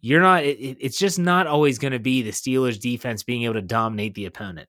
You're 0.00 0.20
not, 0.20 0.44
it, 0.44 0.78
it's 0.80 0.98
just 0.98 1.18
not 1.18 1.48
always 1.48 1.80
going 1.80 1.94
to 1.94 1.98
be 1.98 2.22
the 2.22 2.30
Steelers 2.30 2.80
defense 2.80 3.24
being 3.24 3.42
able 3.42 3.54
to 3.54 3.62
dominate 3.62 4.14
the 4.14 4.26
opponent. 4.26 4.68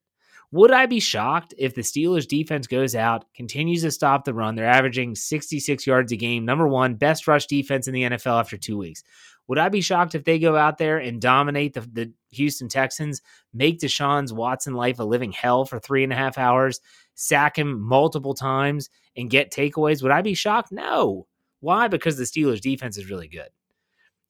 Would 0.56 0.72
I 0.72 0.86
be 0.86 1.02
shocked 1.02 1.54
if 1.58 1.76
the 1.76 1.82
Steelers 1.82 2.26
defense 2.26 2.66
goes 2.66 2.96
out, 2.96 3.26
continues 3.34 3.82
to 3.82 3.92
stop 3.92 4.24
the 4.24 4.34
run? 4.34 4.56
They're 4.56 4.66
averaging 4.66 5.14
66 5.14 5.86
yards 5.86 6.14
a 6.14 6.16
game. 6.16 6.46
Number 6.46 6.66
one, 6.66 6.96
best 6.96 7.28
rush 7.28 7.46
defense 7.46 7.90
in 7.90 7.94
the 7.94 8.04
NFL 8.04 8.40
after 8.40 8.56
two 8.56 8.78
weeks. 8.78 9.04
Would 9.50 9.58
I 9.58 9.68
be 9.68 9.82
shocked 9.82 10.16
if 10.16 10.24
they 10.24 10.40
go 10.40 10.56
out 10.56 10.78
there 10.78 10.98
and 10.98 11.22
dominate 11.22 11.74
the, 11.74 11.82
the 11.82 12.14
Houston 12.30 12.70
Texans, 12.70 13.22
make 13.54 13.82
Deshaun's 13.82 14.32
Watson 14.32 14.76
life 14.76 14.98
a 15.00 15.04
living 15.04 15.34
hell 15.34 15.66
for 15.66 15.78
three 15.78 16.06
and 16.06 16.14
a 16.14 16.16
half 16.16 16.38
hours, 16.38 16.80
sack 17.16 17.60
him 17.60 17.82
multiple 17.82 18.34
times, 18.34 18.90
and 19.18 19.30
get 19.30 19.52
takeaways? 19.52 20.02
Would 20.04 20.14
I 20.14 20.22
be 20.22 20.36
shocked? 20.36 20.72
No. 20.72 21.28
Why? 21.60 21.90
Because 21.90 22.16
the 22.16 22.24
Steelers' 22.24 22.62
defense 22.62 22.98
is 22.98 23.10
really 23.10 23.28
good. 23.28 23.50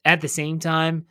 At 0.04 0.22
the 0.22 0.28
same 0.28 0.58
time, 0.58 1.06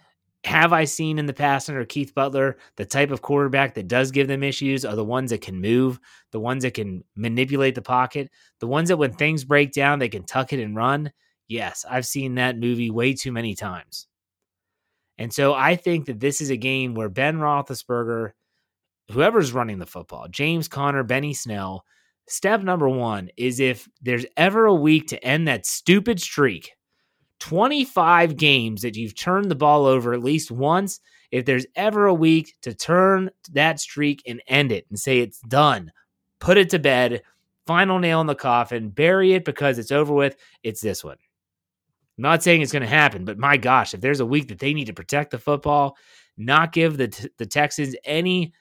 have 0.44 0.72
I 0.72 0.84
seen 0.84 1.18
in 1.18 1.26
the 1.26 1.32
past 1.32 1.70
under 1.70 1.84
Keith 1.84 2.14
Butler 2.14 2.58
the 2.76 2.84
type 2.84 3.10
of 3.10 3.22
quarterback 3.22 3.74
that 3.74 3.88
does 3.88 4.10
give 4.10 4.28
them 4.28 4.42
issues 4.42 4.84
are 4.84 4.94
the 4.94 5.04
ones 5.04 5.30
that 5.30 5.40
can 5.40 5.60
move, 5.60 5.98
the 6.32 6.40
ones 6.40 6.64
that 6.64 6.74
can 6.74 7.02
manipulate 7.16 7.74
the 7.74 7.82
pocket, 7.82 8.30
the 8.60 8.66
ones 8.66 8.88
that 8.88 8.98
when 8.98 9.12
things 9.12 9.44
break 9.44 9.72
down, 9.72 9.98
they 9.98 10.08
can 10.08 10.24
tuck 10.24 10.52
it 10.52 10.60
and 10.60 10.76
run? 10.76 11.10
Yes, 11.48 11.84
I've 11.88 12.06
seen 12.06 12.34
that 12.34 12.58
movie 12.58 12.90
way 12.90 13.14
too 13.14 13.32
many 13.32 13.54
times. 13.54 14.06
And 15.16 15.32
so 15.32 15.54
I 15.54 15.76
think 15.76 16.06
that 16.06 16.20
this 16.20 16.40
is 16.40 16.50
a 16.50 16.56
game 16.56 16.94
where 16.94 17.08
Ben 17.08 17.38
Roethlisberger, 17.38 18.32
whoever's 19.12 19.52
running 19.52 19.78
the 19.78 19.86
football, 19.86 20.26
James 20.28 20.68
Conner, 20.68 21.04
Benny 21.04 21.32
Snell, 21.32 21.84
step 22.28 22.62
number 22.62 22.88
one 22.88 23.30
is 23.36 23.60
if 23.60 23.88
there's 24.02 24.26
ever 24.36 24.66
a 24.66 24.74
week 24.74 25.08
to 25.08 25.24
end 25.24 25.48
that 25.48 25.66
stupid 25.66 26.20
streak 26.20 26.72
25 27.40 28.36
games 28.36 28.82
that 28.82 28.96
you've 28.96 29.14
turned 29.14 29.50
the 29.50 29.54
ball 29.54 29.86
over 29.86 30.12
at 30.12 30.22
least 30.22 30.50
once. 30.50 31.00
If 31.30 31.44
there's 31.44 31.66
ever 31.74 32.06
a 32.06 32.14
week 32.14 32.54
to 32.62 32.74
turn 32.74 33.30
that 33.52 33.80
streak 33.80 34.22
and 34.26 34.40
end 34.46 34.72
it 34.72 34.86
and 34.88 34.98
say 34.98 35.18
it's 35.18 35.40
done, 35.40 35.92
put 36.38 36.58
it 36.58 36.70
to 36.70 36.78
bed, 36.78 37.22
final 37.66 37.98
nail 37.98 38.20
in 38.20 38.26
the 38.26 38.34
coffin, 38.34 38.90
bury 38.90 39.32
it 39.32 39.44
because 39.44 39.78
it's 39.78 39.92
over 39.92 40.14
with, 40.14 40.36
it's 40.62 40.80
this 40.80 41.02
one. 41.02 41.16
I'm 42.16 42.22
not 42.22 42.42
saying 42.42 42.62
it's 42.62 42.72
going 42.72 42.82
to 42.82 42.88
happen, 42.88 43.24
but 43.24 43.38
my 43.38 43.56
gosh, 43.56 43.94
if 43.94 44.00
there's 44.00 44.20
a 44.20 44.26
week 44.26 44.48
that 44.48 44.60
they 44.60 44.72
need 44.72 44.86
to 44.86 44.92
protect 44.92 45.32
the 45.32 45.38
football, 45.38 45.96
not 46.36 46.72
give 46.72 46.96
the 46.96 47.30
the 47.38 47.46
Texans 47.46 47.96
any 48.04 48.52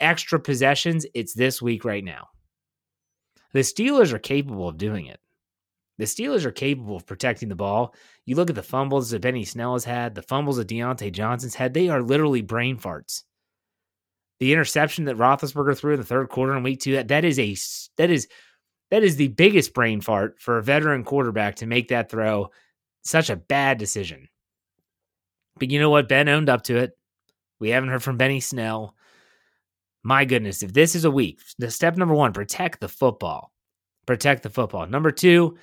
extra 0.00 0.40
possessions, 0.40 1.06
it's 1.14 1.34
this 1.34 1.60
week 1.60 1.84
right 1.84 2.04
now. 2.04 2.28
The 3.52 3.60
Steelers 3.60 4.12
are 4.12 4.18
capable 4.18 4.68
of 4.68 4.78
doing 4.78 5.06
it. 5.06 5.20
The 5.98 6.04
Steelers 6.04 6.44
are 6.44 6.50
capable 6.50 6.96
of 6.96 7.06
protecting 7.06 7.48
the 7.48 7.54
ball. 7.54 7.94
You 8.26 8.36
look 8.36 8.50
at 8.50 8.56
the 8.56 8.62
fumbles 8.62 9.10
that 9.10 9.22
Benny 9.22 9.44
Snell 9.44 9.74
has 9.74 9.84
had, 9.84 10.14
the 10.14 10.22
fumbles 10.22 10.56
that 10.56 10.68
Diontae 10.68 11.12
Johnson's 11.12 11.54
had, 11.54 11.72
they 11.72 11.88
are 11.88 12.02
literally 12.02 12.42
brain 12.42 12.78
farts. 12.78 13.22
The 14.40 14.52
interception 14.52 15.04
that 15.04 15.16
Roethlisberger 15.16 15.78
threw 15.78 15.94
in 15.94 16.00
the 16.00 16.06
third 16.06 16.28
quarter 16.28 16.56
in 16.56 16.64
week 16.64 16.80
two, 16.80 16.94
that, 16.94 17.08
that 17.08 17.24
is 17.24 17.38
a 17.38 17.56
that 17.96 18.10
is 18.10 18.26
that 18.90 19.04
is 19.04 19.16
the 19.16 19.28
biggest 19.28 19.72
brain 19.72 20.00
fart 20.00 20.40
for 20.40 20.58
a 20.58 20.62
veteran 20.62 21.04
quarterback 21.04 21.56
to 21.56 21.66
make 21.66 21.88
that 21.88 22.10
throw. 22.10 22.50
Such 23.02 23.30
a 23.30 23.36
bad 23.36 23.78
decision. 23.78 24.28
But 25.58 25.70
you 25.70 25.78
know 25.78 25.90
what? 25.90 26.08
Ben 26.08 26.28
owned 26.28 26.48
up 26.48 26.62
to 26.64 26.78
it. 26.78 26.92
We 27.60 27.70
haven't 27.70 27.90
heard 27.90 28.02
from 28.02 28.16
Benny 28.16 28.40
Snell. 28.40 28.96
My 30.02 30.24
goodness, 30.24 30.62
if 30.62 30.72
this 30.72 30.94
is 30.94 31.04
a 31.04 31.10
week, 31.10 31.40
the 31.58 31.70
step 31.70 31.96
number 31.96 32.14
one, 32.14 32.32
protect 32.32 32.80
the 32.80 32.88
football. 32.88 33.52
Protect 34.06 34.42
the 34.42 34.50
football. 34.50 34.86
Number 34.86 35.10
two, 35.10 35.56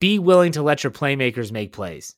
be 0.00 0.18
willing 0.18 0.52
to 0.52 0.62
let 0.62 0.84
your 0.84 0.90
playmakers 0.90 1.52
make 1.52 1.72
plays. 1.72 2.14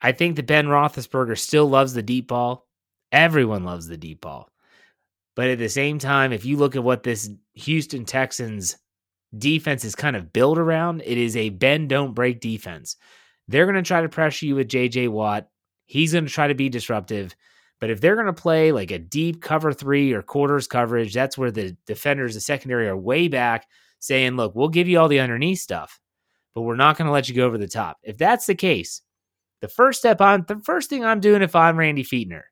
I 0.00 0.12
think 0.12 0.36
that 0.36 0.46
Ben 0.46 0.66
Roethlisberger 0.66 1.38
still 1.38 1.66
loves 1.66 1.94
the 1.94 2.02
deep 2.02 2.28
ball. 2.28 2.66
Everyone 3.12 3.64
loves 3.64 3.86
the 3.86 3.96
deep 3.96 4.20
ball. 4.20 4.50
But 5.36 5.48
at 5.48 5.58
the 5.58 5.68
same 5.68 5.98
time, 5.98 6.32
if 6.32 6.44
you 6.44 6.56
look 6.56 6.76
at 6.76 6.84
what 6.84 7.02
this 7.02 7.30
Houston 7.54 8.04
Texans 8.04 8.76
defense 9.36 9.84
is 9.84 9.94
kind 9.94 10.14
of 10.14 10.32
built 10.32 10.58
around, 10.58 11.02
it 11.04 11.18
is 11.18 11.36
a 11.36 11.48
bend, 11.50 11.88
don't 11.88 12.14
break 12.14 12.40
defense. 12.40 12.96
They're 13.48 13.66
going 13.66 13.76
to 13.76 13.82
try 13.82 14.02
to 14.02 14.08
pressure 14.08 14.46
you 14.46 14.56
with 14.56 14.68
JJ 14.68 15.08
Watt. 15.08 15.48
He's 15.86 16.12
going 16.12 16.26
to 16.26 16.30
try 16.30 16.48
to 16.48 16.54
be 16.54 16.68
disruptive. 16.68 17.34
But 17.80 17.90
if 17.90 18.00
they're 18.00 18.14
going 18.14 18.26
to 18.26 18.32
play 18.32 18.72
like 18.72 18.90
a 18.90 18.98
deep 18.98 19.42
cover 19.42 19.72
three 19.72 20.12
or 20.12 20.22
quarters 20.22 20.66
coverage, 20.66 21.12
that's 21.12 21.36
where 21.36 21.50
the 21.50 21.76
defenders, 21.86 22.34
the 22.34 22.40
secondary, 22.40 22.88
are 22.88 22.96
way 22.96 23.28
back 23.28 23.66
saying, 23.98 24.36
look, 24.36 24.54
we'll 24.54 24.68
give 24.68 24.88
you 24.88 24.98
all 24.98 25.08
the 25.08 25.20
underneath 25.20 25.58
stuff 25.58 26.00
but 26.54 26.62
we're 26.62 26.76
not 26.76 26.96
going 26.96 27.06
to 27.06 27.12
let 27.12 27.28
you 27.28 27.34
go 27.34 27.46
over 27.46 27.58
the 27.58 27.68
top. 27.68 27.98
If 28.02 28.16
that's 28.18 28.46
the 28.46 28.54
case, 28.54 29.02
the 29.60 29.68
first 29.68 29.98
step 29.98 30.20
on 30.20 30.44
the 30.46 30.60
first 30.60 30.90
thing 30.90 31.04
I'm 31.04 31.20
doing 31.20 31.42
if 31.42 31.56
I'm 31.56 31.76
Randy 31.76 32.04
Fichtner, 32.04 32.42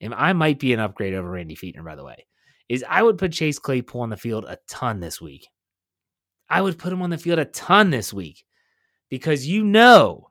and 0.00 0.14
I 0.14 0.32
might 0.32 0.58
be 0.58 0.72
an 0.72 0.80
upgrade 0.80 1.14
over 1.14 1.30
Randy 1.30 1.56
Fichtner, 1.56 1.84
by 1.84 1.96
the 1.96 2.04
way, 2.04 2.26
is 2.68 2.84
I 2.88 3.02
would 3.02 3.18
put 3.18 3.32
Chase 3.32 3.58
Claypool 3.58 4.02
on 4.02 4.10
the 4.10 4.16
field 4.16 4.44
a 4.46 4.58
ton 4.68 5.00
this 5.00 5.20
week. 5.20 5.48
I 6.48 6.62
would 6.62 6.78
put 6.78 6.92
him 6.92 7.02
on 7.02 7.10
the 7.10 7.18
field 7.18 7.38
a 7.38 7.44
ton 7.44 7.90
this 7.90 8.12
week 8.12 8.44
because 9.10 9.46
you 9.46 9.64
know 9.64 10.30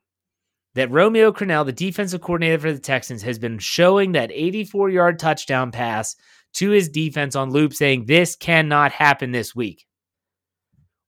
that 0.75 0.91
Romeo 0.91 1.31
Crennel, 1.31 1.65
the 1.65 1.71
defensive 1.71 2.21
coordinator 2.21 2.59
for 2.59 2.71
the 2.71 2.79
Texans, 2.79 3.21
has 3.23 3.39
been 3.39 3.59
showing 3.59 4.13
that 4.13 4.31
84 4.31 4.89
yard 4.89 5.19
touchdown 5.19 5.71
pass 5.71 6.15
to 6.53 6.69
his 6.69 6.89
defense 6.89 7.35
on 7.35 7.51
loop, 7.51 7.73
saying 7.73 8.05
this 8.05 8.35
cannot 8.35 8.91
happen 8.91 9.31
this 9.31 9.55
week. 9.55 9.85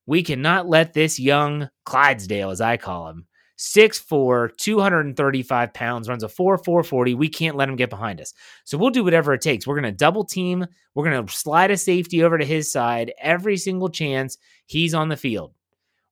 We 0.10 0.24
cannot 0.24 0.68
let 0.68 0.96
this 0.96 1.20
young 1.20 1.70
Clydesdale, 1.86 2.50
as 2.50 2.62
I 2.62 2.78
call 2.78 3.10
him, 3.10 3.28
6'4, 3.60 4.58
235 4.58 5.72
pounds, 5.72 6.10
runs 6.10 6.24
a 6.24 6.28
4 6.28 6.58
440. 6.58 7.14
We 7.14 7.30
can't 7.30 7.56
let 7.56 7.70
him 7.70 7.76
get 7.76 7.92
behind 7.92 8.20
us. 8.20 8.34
So 8.64 8.76
we'll 8.76 8.90
do 8.90 9.04
whatever 9.04 9.36
it 9.36 9.42
takes. 9.42 9.68
We're 9.68 9.80
going 9.80 9.84
to 9.84 9.96
double 9.96 10.26
team. 10.26 10.66
We're 10.96 11.04
going 11.04 11.24
to 11.28 11.32
slide 11.32 11.70
a 11.70 11.78
safety 11.78 12.24
over 12.24 12.40
to 12.40 12.46
his 12.46 12.72
side 12.72 13.14
every 13.22 13.56
single 13.56 13.88
chance 13.88 14.40
he's 14.66 14.96
on 14.96 15.10
the 15.10 15.16
field. 15.16 15.54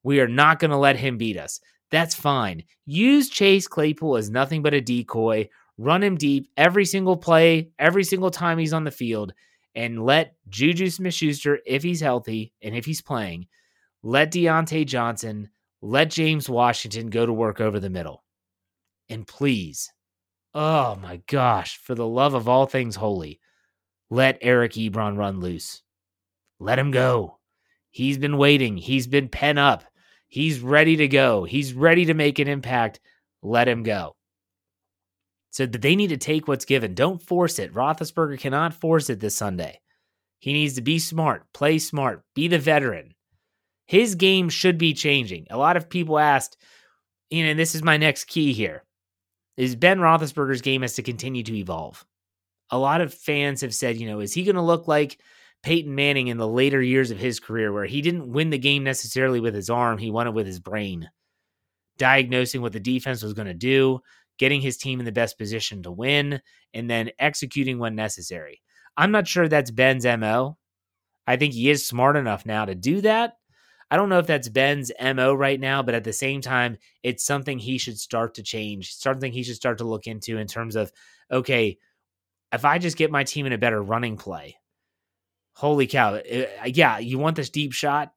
We 0.03 0.19
are 0.19 0.27
not 0.27 0.59
going 0.59 0.69
to 0.69 0.77
let 0.77 0.97
him 0.97 1.17
beat 1.17 1.39
us. 1.39 1.59
That's 1.89 2.13
fine. 2.13 2.65
Use 2.85 3.29
Chase 3.29 3.67
Claypool 3.67 4.17
as 4.17 4.29
nothing 4.29 4.61
but 4.61 4.75
a 4.75 4.79
decoy. 4.79 5.49
Run 5.79 6.03
him 6.03 6.17
deep 6.17 6.51
every 6.55 6.85
single 6.85 7.17
play, 7.17 7.71
every 7.79 8.03
single 8.03 8.29
time 8.29 8.59
he's 8.59 8.73
on 8.73 8.83
the 8.83 8.91
field, 8.91 9.33
and 9.73 10.05
let 10.05 10.35
Juju 10.49 10.91
Smith 10.91 11.15
Schuster, 11.15 11.61
if 11.65 11.81
he's 11.81 11.99
healthy 11.99 12.53
and 12.61 12.75
if 12.75 12.85
he's 12.85 13.01
playing, 13.01 13.47
let 14.03 14.31
Diontae 14.31 14.85
Johnson, 14.85 15.49
let 15.81 16.09
James 16.09 16.49
Washington 16.49 17.09
go 17.09 17.25
to 17.25 17.33
work 17.33 17.59
over 17.59 17.79
the 17.79 17.89
middle. 17.89 18.23
And 19.09 19.25
please, 19.25 19.91
oh 20.53 20.95
my 20.95 21.21
gosh, 21.27 21.77
for 21.77 21.95
the 21.95 22.07
love 22.07 22.33
of 22.33 22.47
all 22.47 22.65
things 22.65 22.95
holy, 22.95 23.39
let 24.09 24.37
Eric 24.41 24.73
Ebron 24.73 25.17
run 25.17 25.39
loose. 25.39 25.81
Let 26.59 26.79
him 26.79 26.91
go. 26.91 27.39
He's 27.91 28.17
been 28.17 28.37
waiting. 28.37 28.77
He's 28.77 29.07
been 29.07 29.29
pent 29.29 29.59
up. 29.59 29.83
He's 30.27 30.59
ready 30.59 30.97
to 30.97 31.07
go. 31.07 31.43
He's 31.43 31.73
ready 31.73 32.05
to 32.05 32.13
make 32.13 32.39
an 32.39 32.47
impact. 32.47 32.99
Let 33.41 33.67
him 33.67 33.83
go. 33.83 34.15
So 35.51 35.65
that 35.65 35.81
they 35.81 35.95
need 35.95 36.09
to 36.09 36.17
take 36.17 36.47
what's 36.47 36.65
given. 36.65 36.93
Don't 36.93 37.21
force 37.21 37.59
it. 37.59 37.73
Roethlisberger 37.73 38.39
cannot 38.39 38.73
force 38.73 39.09
it 39.09 39.19
this 39.19 39.35
Sunday. 39.35 39.79
He 40.39 40.53
needs 40.53 40.75
to 40.75 40.81
be 40.81 40.99
smart, 40.99 41.45
play 41.53 41.79
smart, 41.79 42.23
be 42.35 42.47
the 42.47 42.59
veteran. 42.59 43.15
His 43.87 44.15
game 44.15 44.49
should 44.49 44.77
be 44.77 44.93
changing. 44.93 45.47
A 45.49 45.57
lot 45.57 45.77
of 45.77 45.89
people 45.89 46.19
asked, 46.19 46.57
you 47.29 47.43
know, 47.43 47.51
and 47.51 47.59
this 47.59 47.73
is 47.73 47.83
my 47.83 47.97
next 47.97 48.25
key 48.25 48.53
here, 48.53 48.83
is 49.55 49.75
Ben 49.75 49.99
Roethlisberger's 49.99 50.61
game 50.61 50.81
has 50.81 50.95
to 50.95 51.03
continue 51.03 51.43
to 51.43 51.57
evolve. 51.57 52.05
A 52.69 52.77
lot 52.77 53.01
of 53.01 53.13
fans 53.13 53.61
have 53.61 53.73
said, 53.73 53.97
you 53.97 54.07
know, 54.07 54.19
is 54.19 54.33
he 54.33 54.43
going 54.43 54.55
to 54.55 54.61
look 54.61 54.87
like 54.87 55.19
Peyton 55.63 55.95
Manning 55.95 56.27
in 56.27 56.37
the 56.37 56.47
later 56.47 56.81
years 56.81 57.11
of 57.11 57.17
his 57.17 57.39
career, 57.39 57.71
where 57.71 57.85
he 57.85 58.01
didn't 58.01 58.31
win 58.31 58.49
the 58.49 58.57
game 58.57 58.83
necessarily 58.83 59.39
with 59.39 59.55
his 59.55 59.69
arm, 59.69 59.97
he 59.97 60.11
won 60.11 60.27
it 60.27 60.33
with 60.33 60.45
his 60.45 60.59
brain, 60.59 61.09
diagnosing 61.97 62.61
what 62.61 62.73
the 62.73 62.79
defense 62.79 63.23
was 63.23 63.33
going 63.33 63.47
to 63.47 63.53
do, 63.53 63.99
getting 64.37 64.61
his 64.61 64.77
team 64.77 64.99
in 64.99 65.05
the 65.05 65.11
best 65.11 65.37
position 65.37 65.81
to 65.83 65.91
win, 65.91 66.41
and 66.73 66.89
then 66.89 67.09
executing 67.19 67.79
when 67.79 67.95
necessary. 67.95 68.61
I'm 68.95 69.11
not 69.11 69.27
sure 69.27 69.47
that's 69.47 69.71
Ben's 69.71 70.05
MO. 70.05 70.57
I 71.25 71.37
think 71.37 71.53
he 71.53 71.69
is 71.69 71.85
smart 71.85 72.15
enough 72.15 72.45
now 72.45 72.65
to 72.65 72.75
do 72.75 73.01
that. 73.01 73.33
I 73.89 73.95
don't 73.95 74.09
know 74.09 74.19
if 74.19 74.27
that's 74.27 74.49
Ben's 74.49 74.91
MO 75.01 75.33
right 75.33 75.59
now, 75.59 75.81
but 75.81 75.95
at 75.95 76.03
the 76.03 76.13
same 76.13 76.41
time, 76.41 76.77
it's 77.03 77.23
something 77.23 77.57
he 77.57 77.77
should 77.77 77.97
start 77.97 78.35
to 78.35 78.43
change, 78.43 78.93
something 78.93 79.31
he 79.31 79.43
should 79.43 79.55
start 79.55 79.77
to 79.77 79.85
look 79.85 80.07
into 80.07 80.37
in 80.37 80.47
terms 80.47 80.75
of, 80.75 80.91
okay, 81.31 81.77
if 82.51 82.65
I 82.65 82.79
just 82.79 82.97
get 82.97 83.11
my 83.11 83.23
team 83.23 83.45
in 83.45 83.53
a 83.53 83.57
better 83.57 83.81
running 83.81 84.17
play, 84.17 84.57
holy 85.53 85.87
cow. 85.87 86.15
Eh, 86.15 86.47
yeah, 86.65 86.99
you 86.99 87.17
want 87.17 87.35
this 87.37 87.49
deep 87.49 87.73
shot, 87.73 88.13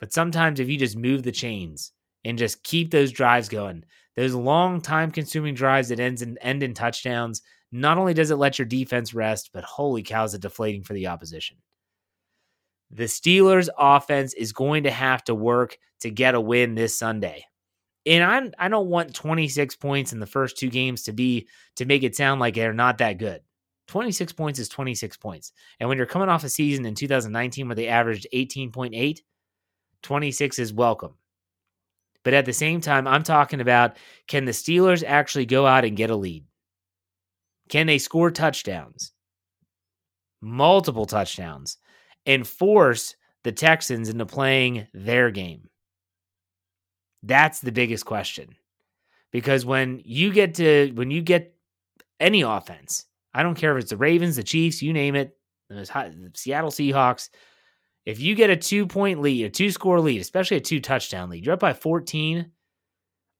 but 0.00 0.12
sometimes 0.12 0.60
if 0.60 0.68
you 0.68 0.78
just 0.78 0.96
move 0.96 1.22
the 1.22 1.32
chains 1.32 1.92
and 2.24 2.38
just 2.38 2.62
keep 2.62 2.90
those 2.90 3.12
drives 3.12 3.48
going, 3.48 3.84
those 4.16 4.34
long 4.34 4.80
time 4.80 5.10
consuming 5.10 5.54
drives 5.54 5.88
that 5.88 6.00
ends 6.00 6.22
in, 6.22 6.36
end 6.38 6.62
in 6.62 6.74
touchdowns, 6.74 7.42
not 7.72 7.98
only 7.98 8.14
does 8.14 8.30
it 8.30 8.36
let 8.36 8.58
your 8.58 8.66
defense 8.66 9.14
rest, 9.14 9.50
but 9.52 9.64
holy 9.64 10.02
cow, 10.02 10.24
is 10.24 10.34
it 10.34 10.42
deflating 10.42 10.82
for 10.82 10.94
the 10.94 11.06
opposition. 11.06 11.56
The 12.90 13.04
Steelers 13.04 13.68
offense 13.76 14.32
is 14.34 14.52
going 14.52 14.84
to 14.84 14.90
have 14.90 15.24
to 15.24 15.34
work 15.34 15.78
to 16.00 16.10
get 16.10 16.34
a 16.34 16.40
win 16.40 16.74
this 16.74 16.98
Sunday. 16.98 17.44
And 18.04 18.22
I'm 18.22 18.52
I 18.58 18.68
don't 18.68 18.88
want 18.88 19.14
26 19.14 19.76
points 19.76 20.12
in 20.12 20.20
the 20.20 20.26
first 20.26 20.56
two 20.56 20.70
games 20.70 21.02
to 21.04 21.12
be 21.12 21.48
to 21.76 21.84
make 21.84 22.04
it 22.04 22.14
sound 22.14 22.40
like 22.40 22.54
they're 22.54 22.72
not 22.72 22.98
that 22.98 23.18
good. 23.18 23.40
26 23.88 24.32
points 24.32 24.58
is 24.58 24.68
26 24.68 25.16
points. 25.16 25.52
And 25.78 25.88
when 25.88 25.98
you're 25.98 26.06
coming 26.06 26.28
off 26.28 26.44
a 26.44 26.48
season 26.48 26.86
in 26.86 26.94
2019 26.94 27.68
where 27.68 27.74
they 27.74 27.88
averaged 27.88 28.26
18.8, 28.32 29.18
26 30.02 30.58
is 30.58 30.72
welcome. 30.72 31.14
But 32.24 32.34
at 32.34 32.44
the 32.44 32.52
same 32.52 32.80
time, 32.80 33.06
I'm 33.06 33.22
talking 33.22 33.60
about 33.60 33.96
can 34.26 34.44
the 34.44 34.52
Steelers 34.52 35.04
actually 35.06 35.46
go 35.46 35.66
out 35.66 35.84
and 35.84 35.96
get 35.96 36.10
a 36.10 36.16
lead? 36.16 36.44
Can 37.68 37.86
they 37.86 37.98
score 37.98 38.30
touchdowns? 38.30 39.12
Multiple 40.40 41.06
touchdowns 41.06 41.78
and 42.26 42.46
force 42.46 43.14
the 43.44 43.52
Texans 43.52 44.08
into 44.08 44.26
playing 44.26 44.86
their 44.92 45.30
game? 45.30 45.68
That's 47.22 47.60
the 47.60 47.72
biggest 47.72 48.04
question. 48.04 48.56
Because 49.32 49.64
when 49.64 50.00
you 50.04 50.32
get 50.32 50.54
to 50.54 50.92
when 50.94 51.10
you 51.10 51.22
get 51.22 51.54
any 52.20 52.42
offense, 52.42 53.04
I 53.34 53.42
don't 53.42 53.56
care 53.56 53.76
if 53.76 53.82
it's 53.82 53.90
the 53.90 53.96
Ravens, 53.96 54.36
the 54.36 54.42
Chiefs, 54.42 54.82
you 54.82 54.92
name 54.92 55.14
it, 55.14 55.36
the 55.68 56.30
Seattle 56.34 56.70
Seahawks, 56.70 57.28
if 58.06 58.20
you 58.20 58.36
get 58.36 58.50
a 58.50 58.56
two 58.56 58.86
point 58.86 59.20
lead, 59.20 59.44
a 59.44 59.50
two 59.50 59.70
score 59.70 60.00
lead, 60.00 60.20
especially 60.20 60.56
a 60.56 60.60
two 60.60 60.80
touchdown 60.80 61.28
lead, 61.28 61.44
you're 61.44 61.54
up 61.54 61.60
by 61.60 61.74
14. 61.74 62.50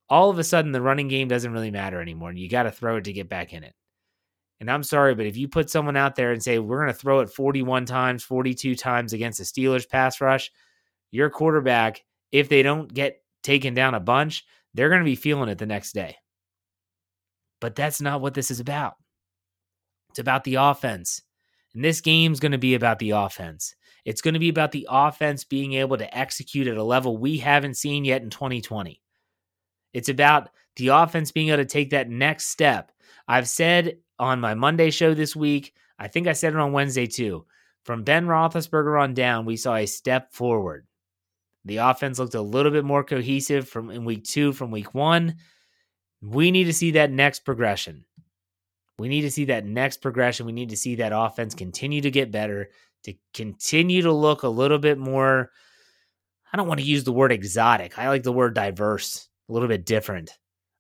All 0.09 0.31
of 0.31 0.39
a 0.39 0.45
sudden, 0.45 0.73
the 0.73 0.83
running 0.83 1.09
game 1.09 1.29
doesn't 1.29 1.53
really 1.53 1.71
matter 1.71 2.01
anymore, 2.01 2.31
and 2.31 2.39
you 2.39 2.49
got 2.49 2.65
to 2.65 2.71
throw 2.71 2.97
it 2.97 3.05
to 3.05 3.13
get 3.13 3.29
back 3.29 3.53
in 3.53 3.65
it. 3.65 3.75
And 4.61 4.71
I'm 4.71 4.83
sorry, 4.83 5.15
but 5.15 5.27
if 5.27 5.37
you 5.37 5.49
put 5.49 5.69
someone 5.69 5.97
out 5.97 6.17
there 6.17 6.33
and 6.33 6.43
say, 6.43 6.59
we're 6.59 6.81
going 6.81 6.93
to 6.93 6.99
throw 6.99 7.21
it 7.21 7.31
41 7.31 7.85
times, 7.85 8.25
42 8.25 8.75
times 8.75 9.13
against 9.13 9.39
the 9.39 9.45
Steelers 9.45 9.89
pass 9.89 10.21
rush, 10.21 10.51
your 11.11 11.29
quarterback, 11.29 12.03
if 12.33 12.49
they 12.49 12.63
don't 12.63 12.93
get 12.93 13.23
taken 13.43 13.75
down 13.75 13.95
a 13.95 14.01
bunch, 14.01 14.45
they're 14.75 14.89
going 14.89 15.01
to 15.01 15.05
be 15.05 15.15
feeling 15.15 15.49
it 15.49 15.59
the 15.59 15.67
next 15.67 15.93
day. 15.93 16.17
But 17.61 17.75
that's 17.75 18.01
not 18.01 18.21
what 18.21 18.35
this 18.35 18.51
is 18.51 18.61
about. 18.61 18.95
It's 20.11 20.19
about 20.19 20.45
the 20.45 20.57
offense. 20.57 21.23
And 21.75 21.85
this 21.85 22.01
game's 22.01 22.41
going 22.41 22.53
to 22.53 22.59
be 22.59 22.75
about 22.75 22.99
the 22.99 23.11
offense. 23.11 23.75
It's 24.07 24.23
going 24.23 24.35
to 24.35 24.41
be 24.41 24.49
about 24.49 24.73
the 24.73 24.87
offense 24.89 25.45
being 25.45 25.75
able 25.75 25.99
to 25.99 26.17
execute 26.17 26.69
at 26.69 26.77
a 26.77 26.83
level 26.83 27.19
we 27.19 27.39
haven't 27.39 27.77
seen 27.77 28.05
yet 28.05 28.23
in 28.23 28.31
2020. 28.31 29.03
It's 29.93 30.09
about 30.09 30.49
the 30.77 30.89
offense 30.89 31.33
being 31.33 31.49
able 31.49 31.59
to 31.59 31.65
take 31.65 31.91
that 31.91 32.09
next 32.09 32.47
step. 32.47 32.93
I've 33.29 33.49
said 33.49 33.99
on 34.19 34.41
my 34.41 34.55
Monday 34.55 34.91
show 34.91 35.15
this 35.15 35.37
week, 35.37 35.75
I 35.99 36.09
think 36.09 36.27
I 36.27 36.33
said 36.33 36.53
it 36.53 36.59
on 36.59 36.73
Wednesday 36.73 37.07
too. 37.07 37.47
From 37.85 38.03
Ben 38.03 38.27
Roethlisberger 38.27 39.01
on 39.01 39.15
down, 39.15 39.47
we 39.47 39.57
saw 39.57 39.77
a 39.77 39.87
step 39.87 40.33
forward. 40.33 40.87
The 41.65 41.79
offense 41.79 42.19
looked 42.19 42.35
a 42.35 42.43
little 42.43 42.73
bit 42.73 42.85
more 42.85 43.05
cohesive 43.05 43.69
from 43.69 43.91
in 43.91 44.05
week 44.05 44.25
two 44.25 44.53
from 44.53 44.71
week 44.71 44.95
one. 44.95 45.37
We 46.21 46.51
need 46.51 46.65
to 46.65 46.73
see 46.73 46.93
that 46.93 47.11
next 47.11 47.45
progression. 47.45 48.05
We 48.99 49.09
need 49.09 49.23
to 49.23 49.31
see 49.31 49.47
that 49.47 49.67
next 49.67 49.99
progression. 49.99 50.47
We 50.47 50.53
need 50.53 50.71
to 50.71 50.77
see 50.77 50.97
that 50.97 51.13
offense 51.15 51.55
continue 51.55 52.01
to 52.01 52.11
get 52.11 52.31
better, 52.31 52.71
to 53.05 53.15
continue 53.35 54.03
to 54.03 54.13
look 54.13 54.43
a 54.43 54.49
little 54.49 54.79
bit 54.79 54.99
more. 54.99 55.51
I 56.53 56.57
don't 56.57 56.69
want 56.69 56.81
to 56.81 56.87
use 56.87 57.05
the 57.05 57.13
word 57.13 57.33
exotic. 57.33 57.99
I 57.99 58.09
like 58.09 58.23
the 58.23 58.33
word 58.33 58.55
diverse, 58.55 59.29
a 59.49 59.53
little 59.53 59.69
bit 59.69 59.85
different. 59.85 60.31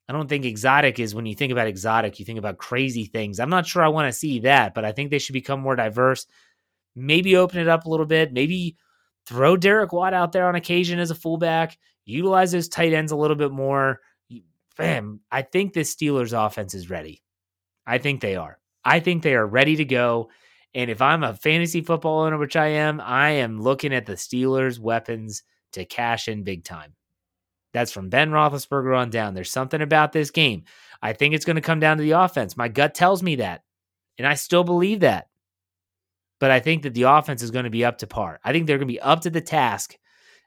I 0.08 0.12
don't 0.12 0.28
think 0.28 0.44
exotic 0.44 1.00
is 1.00 1.14
when 1.14 1.26
you 1.26 1.34
think 1.34 1.50
about 1.50 1.66
exotic, 1.66 2.18
you 2.18 2.24
think 2.24 2.38
about 2.38 2.58
crazy 2.58 3.06
things. 3.06 3.40
I'm 3.40 3.50
not 3.50 3.66
sure 3.66 3.82
I 3.82 3.88
want 3.88 4.12
to 4.12 4.18
see 4.18 4.40
that, 4.40 4.72
but 4.72 4.84
I 4.84 4.92
think 4.92 5.10
they 5.10 5.18
should 5.18 5.32
become 5.32 5.60
more 5.60 5.74
diverse. 5.74 6.26
Maybe 6.94 7.36
open 7.36 7.58
it 7.58 7.68
up 7.68 7.86
a 7.86 7.90
little 7.90 8.06
bit. 8.06 8.32
Maybe 8.32 8.76
throw 9.26 9.56
Derek 9.56 9.92
Watt 9.92 10.14
out 10.14 10.32
there 10.32 10.48
on 10.48 10.54
occasion 10.54 11.00
as 11.00 11.10
a 11.10 11.16
fullback. 11.16 11.76
Utilize 12.04 12.52
those 12.52 12.68
tight 12.68 12.92
ends 12.92 13.10
a 13.10 13.16
little 13.16 13.36
bit 13.36 13.50
more. 13.50 14.00
Bam, 14.76 15.20
I 15.30 15.42
think 15.42 15.72
this 15.72 15.94
Steelers 15.94 16.32
offense 16.32 16.74
is 16.74 16.88
ready. 16.88 17.22
I 17.86 17.98
think 17.98 18.20
they 18.20 18.36
are. 18.36 18.58
I 18.84 19.00
think 19.00 19.22
they 19.22 19.34
are 19.34 19.46
ready 19.46 19.76
to 19.76 19.84
go. 19.84 20.30
And 20.74 20.90
if 20.90 21.02
I'm 21.02 21.24
a 21.24 21.34
fantasy 21.34 21.80
football 21.80 22.20
owner, 22.20 22.38
which 22.38 22.54
I 22.56 22.66
am, 22.68 23.00
I 23.00 23.30
am 23.30 23.60
looking 23.60 23.94
at 23.94 24.06
the 24.06 24.12
Steelers' 24.12 24.78
weapons 24.78 25.42
to 25.72 25.84
cash 25.84 26.28
in 26.28 26.44
big 26.44 26.62
time. 26.62 26.94
That's 27.76 27.92
from 27.92 28.08
Ben 28.08 28.30
Roethlisberger 28.30 28.96
on 28.96 29.10
down. 29.10 29.34
There's 29.34 29.50
something 29.50 29.82
about 29.82 30.10
this 30.10 30.30
game. 30.30 30.64
I 31.02 31.12
think 31.12 31.34
it's 31.34 31.44
going 31.44 31.56
to 31.56 31.60
come 31.60 31.78
down 31.78 31.98
to 31.98 32.02
the 32.02 32.12
offense. 32.12 32.56
My 32.56 32.68
gut 32.68 32.94
tells 32.94 33.22
me 33.22 33.36
that. 33.36 33.64
And 34.16 34.26
I 34.26 34.32
still 34.32 34.64
believe 34.64 35.00
that. 35.00 35.28
But 36.40 36.50
I 36.50 36.58
think 36.58 36.84
that 36.84 36.94
the 36.94 37.02
offense 37.02 37.42
is 37.42 37.50
going 37.50 37.64
to 37.64 37.70
be 37.70 37.84
up 37.84 37.98
to 37.98 38.06
par. 38.06 38.40
I 38.42 38.52
think 38.52 38.66
they're 38.66 38.78
going 38.78 38.88
to 38.88 38.94
be 38.94 39.00
up 39.00 39.20
to 39.20 39.30
the 39.30 39.42
task 39.42 39.94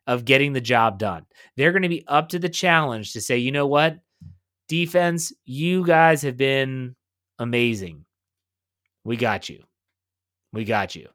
of 0.07 0.25
getting 0.25 0.53
the 0.53 0.59
job 0.59 0.98
done. 0.98 1.27
They're 1.55 1.72
going 1.72 1.83
to 1.83 1.87
be 1.87 2.03
up 2.07 2.29
to 2.29 2.39
the 2.39 2.50
challenge 2.50 3.13
to 3.13 3.22
say, 3.22 3.37
you 3.37 3.51
know 3.51 3.68
what? 3.68 4.00
Defense, 4.68 5.31
you 5.46 5.85
guys 5.85 6.24
have 6.24 6.35
been 6.35 6.96
amazing. 7.37 8.05
We 9.03 9.18
got 9.18 9.50
you. 9.50 9.65
We 10.51 10.65
got 10.65 10.96
you. 10.96 11.09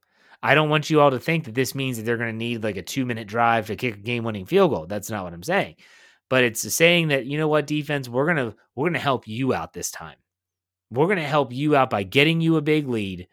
I 0.44 0.54
don't 0.54 0.70
want 0.70 0.90
you 0.90 1.00
all 1.00 1.10
to 1.10 1.18
think 1.18 1.46
that 1.46 1.56
this 1.56 1.74
means 1.74 1.96
that 1.96 2.04
they're 2.04 2.18
going 2.18 2.30
to 2.30 2.36
need 2.36 2.62
like 2.62 2.76
a 2.76 2.82
two 2.82 3.04
minute 3.04 3.26
drive 3.26 3.66
to 3.66 3.74
kick 3.74 3.96
a 3.96 3.98
game 3.98 4.22
winning 4.22 4.46
field 4.46 4.70
goal. 4.70 4.86
That's 4.86 5.10
not 5.10 5.24
what 5.24 5.32
I'm 5.32 5.42
saying. 5.42 5.74
But 6.34 6.42
it's 6.42 6.74
saying 6.74 7.08
that, 7.08 7.26
you 7.26 7.38
know 7.38 7.46
what, 7.46 7.68
defense, 7.68 8.08
we're 8.08 8.24
going 8.24 8.38
to, 8.38 8.56
we're 8.74 8.86
going 8.86 8.94
to 8.94 8.98
help 8.98 9.28
you 9.28 9.54
out 9.54 9.72
this 9.72 9.92
time. 9.92 10.16
We're 10.90 11.06
going 11.06 11.18
to 11.18 11.22
help 11.22 11.52
you 11.52 11.76
out 11.76 11.90
by 11.90 12.02
getting 12.02 12.40
you 12.40 12.56
a 12.56 12.60
big 12.60 12.88
lead. 12.88 13.28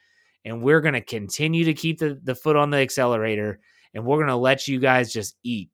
And 0.45 0.61
we're 0.61 0.81
going 0.81 0.93
to 0.93 1.01
continue 1.01 1.65
to 1.65 1.73
keep 1.73 1.97
the, 1.97 2.19
the 2.21 2.35
foot 2.35 2.55
on 2.55 2.69
the 2.69 2.77
accelerator. 2.77 3.59
And 3.95 4.05
we're 4.05 4.17
going 4.17 4.27
to 4.27 4.35
let 4.35 4.67
you 4.67 4.79
guys 4.79 5.11
just 5.11 5.35
eat. 5.41 5.71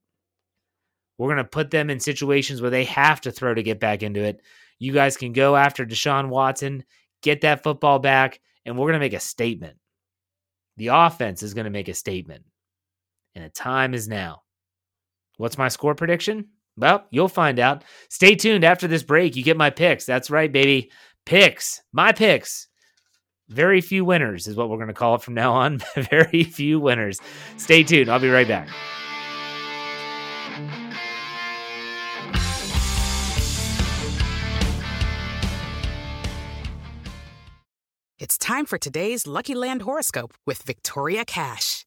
We're 1.17 1.27
going 1.27 1.43
to 1.43 1.43
put 1.43 1.69
them 1.69 1.89
in 1.89 1.99
situations 1.99 2.61
where 2.61 2.71
they 2.71 2.85
have 2.85 3.19
to 3.19 3.31
throw 3.33 3.53
to 3.53 3.61
get 3.61 3.81
back 3.81 4.03
into 4.03 4.23
it. 4.23 4.39
You 4.79 4.93
guys 4.93 5.17
can 5.17 5.33
go 5.33 5.57
after 5.57 5.85
Deshaun 5.85 6.29
Watson, 6.29 6.85
get 7.21 7.41
that 7.41 7.61
football 7.61 7.99
back, 7.99 8.39
and 8.65 8.77
we're 8.77 8.85
going 8.85 9.01
to 9.01 9.05
make 9.05 9.11
a 9.11 9.19
statement. 9.19 9.75
The 10.77 10.87
offense 10.93 11.43
is 11.43 11.53
going 11.53 11.65
to 11.65 11.71
make 11.71 11.89
a 11.89 11.93
statement, 11.93 12.45
and 13.35 13.43
the 13.43 13.49
time 13.49 13.93
is 13.93 14.07
now. 14.07 14.43
What's 15.35 15.57
my 15.57 15.67
score 15.67 15.93
prediction? 15.93 16.51
Well, 16.77 17.05
you'll 17.09 17.27
find 17.27 17.59
out. 17.59 17.83
Stay 18.09 18.35
tuned 18.35 18.63
after 18.63 18.87
this 18.87 19.03
break. 19.03 19.35
You 19.35 19.43
get 19.43 19.57
my 19.57 19.71
picks. 19.71 20.05
That's 20.05 20.29
right, 20.29 20.51
baby. 20.51 20.91
Picks. 21.25 21.81
My 21.91 22.11
picks. 22.11 22.67
Very 23.49 23.81
few 23.81 24.05
winners 24.05 24.47
is 24.47 24.55
what 24.55 24.69
we're 24.69 24.77
going 24.77 24.87
to 24.87 24.93
call 24.93 25.15
it 25.15 25.23
from 25.23 25.33
now 25.33 25.53
on. 25.53 25.79
Very 25.95 26.43
few 26.43 26.79
winners. 26.79 27.19
Stay 27.57 27.83
tuned. 27.83 28.09
I'll 28.09 28.19
be 28.19 28.29
right 28.29 28.47
back. 28.47 28.69
It's 38.19 38.37
time 38.37 38.65
for 38.65 38.77
today's 38.77 39.25
Lucky 39.25 39.55
Land 39.55 39.83
horoscope 39.83 40.33
with 40.45 40.63
Victoria 40.63 41.23
Cash. 41.23 41.86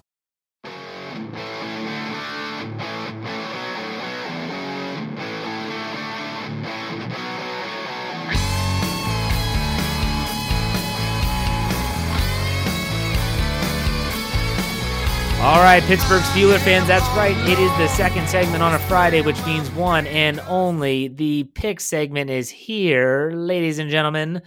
All 15.41 15.57
right, 15.59 15.81
Pittsburgh 15.81 16.21
Steeler 16.21 16.59
fans, 16.59 16.87
that's 16.87 17.07
right. 17.17 17.35
It 17.49 17.57
is 17.57 17.75
the 17.79 17.87
second 17.87 18.29
segment 18.29 18.61
on 18.61 18.75
a 18.75 18.79
Friday, 18.79 19.21
which 19.21 19.43
means 19.43 19.71
one 19.71 20.05
and 20.05 20.39
only 20.41 21.07
the 21.07 21.45
pick 21.55 21.79
segment 21.79 22.29
is 22.29 22.47
here, 22.47 23.31
ladies 23.33 23.79
and 23.79 23.89
gentlemen. 23.89 24.43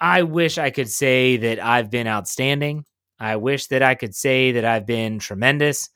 I 0.00 0.22
wish 0.22 0.56
I 0.56 0.70
could 0.70 0.88
say 0.88 1.36
that 1.36 1.62
I've 1.62 1.90
been 1.90 2.06
outstanding. 2.06 2.86
I 3.20 3.36
wish 3.36 3.66
that 3.66 3.82
I 3.82 3.94
could 3.96 4.14
say 4.14 4.52
that 4.52 4.64
I've 4.64 4.86
been 4.86 5.18
tremendous. 5.18 5.90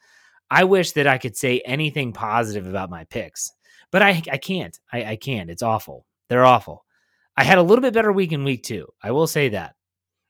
I 0.51 0.65
wish 0.65 0.93
that 0.93 1.07
I 1.07 1.17
could 1.17 1.35
say 1.35 1.63
anything 1.65 2.13
positive 2.13 2.67
about 2.67 2.91
my 2.91 3.05
picks, 3.05 3.51
but 3.91 4.03
I, 4.03 4.23
I 4.31 4.37
can't. 4.37 4.79
I, 4.93 5.05
I 5.05 5.17
can't. 5.17 5.49
It's 5.49 5.63
awful. 5.63 6.05
They're 6.29 6.45
awful. 6.45 6.85
I 7.35 7.45
had 7.45 7.57
a 7.57 7.63
little 7.63 7.83
bit 7.83 7.95
better 7.95 8.13
week 8.13 8.33
in 8.33 8.45
week 8.45 8.63
two. 8.63 8.89
I 9.03 9.13
will 9.13 9.27
say 9.27 9.49
that. 9.49 9.75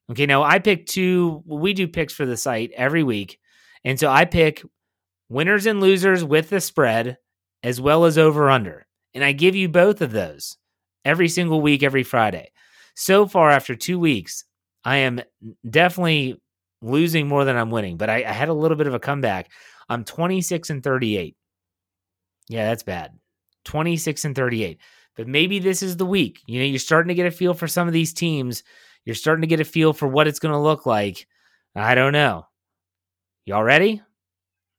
Okay, 0.08 0.26
now 0.26 0.44
I 0.44 0.60
pick 0.60 0.86
two. 0.86 1.42
We 1.46 1.74
do 1.74 1.88
picks 1.88 2.14
for 2.14 2.26
the 2.26 2.36
site 2.36 2.70
every 2.76 3.02
week. 3.02 3.40
And 3.84 3.98
so 3.98 4.08
I 4.08 4.24
pick 4.24 4.62
winners 5.28 5.66
and 5.66 5.80
losers 5.80 6.24
with 6.24 6.50
the 6.50 6.60
spread 6.60 7.18
as 7.62 7.80
well 7.80 8.04
as 8.04 8.18
over 8.18 8.50
under. 8.50 8.86
And 9.14 9.24
I 9.24 9.32
give 9.32 9.54
you 9.54 9.68
both 9.68 10.00
of 10.00 10.12
those 10.12 10.56
every 11.04 11.28
single 11.28 11.60
week, 11.60 11.82
every 11.82 12.02
Friday. 12.02 12.50
So 12.94 13.26
far, 13.26 13.50
after 13.50 13.74
two 13.74 13.98
weeks, 13.98 14.44
I 14.84 14.98
am 14.98 15.20
definitely 15.68 16.40
losing 16.82 17.28
more 17.28 17.44
than 17.44 17.56
I'm 17.56 17.70
winning, 17.70 17.96
but 17.96 18.10
I, 18.10 18.24
I 18.24 18.32
had 18.32 18.48
a 18.48 18.54
little 18.54 18.76
bit 18.76 18.86
of 18.86 18.94
a 18.94 18.98
comeback. 19.00 19.50
I'm 19.88 20.04
26 20.04 20.70
and 20.70 20.82
38. 20.82 21.36
Yeah, 22.48 22.68
that's 22.68 22.82
bad. 22.82 23.12
26 23.64 24.24
and 24.24 24.34
38. 24.34 24.78
But 25.16 25.28
maybe 25.28 25.58
this 25.58 25.82
is 25.82 25.96
the 25.96 26.06
week. 26.06 26.40
You 26.46 26.60
know, 26.60 26.66
you're 26.66 26.78
starting 26.78 27.08
to 27.08 27.14
get 27.14 27.26
a 27.26 27.30
feel 27.30 27.54
for 27.54 27.68
some 27.68 27.86
of 27.86 27.94
these 27.94 28.12
teams. 28.12 28.62
You're 29.04 29.14
starting 29.14 29.42
to 29.42 29.46
get 29.46 29.60
a 29.60 29.64
feel 29.64 29.92
for 29.92 30.08
what 30.08 30.26
it's 30.26 30.38
going 30.38 30.52
to 30.52 30.58
look 30.58 30.86
like. 30.86 31.26
I 31.74 31.94
don't 31.94 32.12
know. 32.12 32.46
Y'all 33.44 33.64
ready? 33.64 34.00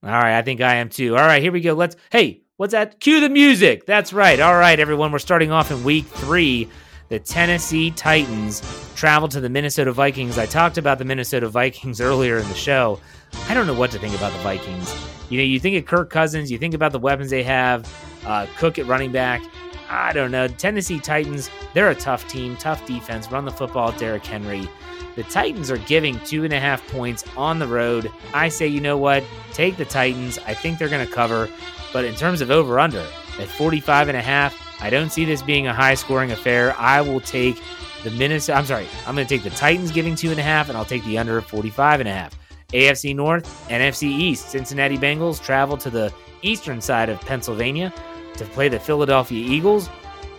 All 0.04 0.10
right, 0.10 0.38
I 0.38 0.42
think 0.42 0.62
I 0.62 0.76
am 0.76 0.88
too. 0.88 1.18
All 1.18 1.26
right, 1.26 1.42
here 1.42 1.52
we 1.52 1.60
go. 1.60 1.74
Let's, 1.74 1.98
hey, 2.14 2.44
what's 2.56 2.72
that? 2.72 3.02
Cue 3.02 3.20
the 3.20 3.28
music. 3.28 3.86
That's 3.86 4.14
right. 4.14 4.40
All 4.40 4.58
right, 4.58 4.80
everyone, 4.80 5.12
we're 5.12 5.20
starting 5.20 5.52
off 5.52 5.70
in 5.70 5.84
week 5.84 6.06
three. 6.06 6.70
The 7.10 7.20
Tennessee 7.20 7.92
Titans 7.92 8.62
travel 8.96 9.28
to 9.28 9.42
the 9.42 9.50
Minnesota 9.50 9.92
Vikings. 9.92 10.38
I 10.38 10.46
talked 10.46 10.78
about 10.78 10.98
the 10.98 11.04
Minnesota 11.04 11.50
Vikings 11.50 12.00
earlier 12.02 12.38
in 12.38 12.48
the 12.48 12.54
show. 12.54 13.02
I 13.50 13.54
don't 13.54 13.68
know 13.68 13.74
what 13.74 13.92
to 13.92 14.00
think 14.00 14.16
about 14.16 14.32
the 14.32 14.40
Vikings. 14.40 14.96
You 15.30 15.40
know, 15.40 15.44
you 15.44 15.60
think 15.60 15.76
of 15.76 15.86
Kirk 15.86 16.10
Cousins, 16.10 16.50
you 16.50 16.58
think 16.58 16.74
about 16.74 16.94
the 16.94 17.00
weapons 17.00 17.32
they 17.32 17.44
have, 17.44 17.86
uh, 18.26 18.48
Cook 18.56 18.80
at 18.80 18.86
running 18.86 19.12
back. 19.12 19.42
I 19.90 20.14
don't 20.14 20.32
know. 20.32 20.48
Tennessee 20.48 21.00
Titans, 21.00 21.50
they're 21.74 21.90
a 21.90 21.96
tough 21.96 22.30
team, 22.30 22.56
tough 22.56 22.86
defense, 22.86 23.30
run 23.30 23.44
the 23.44 23.52
football, 23.52 23.92
Derrick 23.92 24.26
Henry. 24.26 24.70
The 25.16 25.24
Titans 25.24 25.70
are 25.70 25.78
giving 25.78 26.20
two 26.22 26.44
and 26.44 26.54
a 26.54 26.60
half 26.60 26.86
points 26.88 27.24
on 27.38 27.60
the 27.60 27.68
road. 27.68 28.12
I 28.34 28.50
say, 28.50 28.68
you 28.68 28.82
know 28.82 28.98
what? 28.98 29.24
Take 29.54 29.78
the 29.78 29.86
Titans. 29.86 30.40
I 30.48 30.54
think 30.54 30.80
they're 30.80 30.90
going 30.90 31.06
to 31.06 31.12
cover. 31.12 31.50
But 31.92 32.06
in 32.06 32.16
terms 32.16 32.42
of 32.42 32.50
over 32.50 32.80
under, 32.80 33.06
at 33.40 33.48
45 33.48 34.10
and 34.10 34.18
a 34.18 34.22
half, 34.22 34.58
I 34.82 34.90
don't 34.90 35.12
see 35.12 35.26
this 35.26 35.42
being 35.42 35.68
a 35.68 35.74
high 35.74 35.94
scoring 35.94 36.32
affair. 36.32 36.76
I 36.78 37.02
will 37.02 37.22
take 37.22 37.62
the 38.04 38.12
Minnesota. 38.12 38.58
I'm 38.58 38.66
sorry. 38.66 38.88
I'm 39.06 39.16
going 39.16 39.28
to 39.28 39.36
take 39.36 39.44
the 39.44 39.56
Titans 39.56 39.92
giving 39.92 40.16
two 40.16 40.32
and 40.32 40.40
a 40.40 40.44
half, 40.44 40.70
and 40.70 40.78
I'll 40.78 40.86
take 40.86 41.04
the 41.06 41.18
under 41.18 41.38
of 41.38 41.46
45 41.46 42.00
and 42.02 42.10
a 42.10 42.14
half. 42.14 42.38
AFC 42.74 43.16
North, 43.16 43.68
NFC 43.70 44.04
East. 44.04 44.50
Cincinnati 44.50 44.98
Bengals 44.98 45.42
travel 45.42 45.78
to 45.78 45.90
the 45.90 46.12
eastern 46.42 46.82
side 46.82 47.10
of 47.10 47.22
Pennsylvania 47.22 47.94
to 48.36 48.46
play 48.46 48.68
the 48.68 48.80
Philadelphia 48.80 49.48
Eagles. 49.48 49.90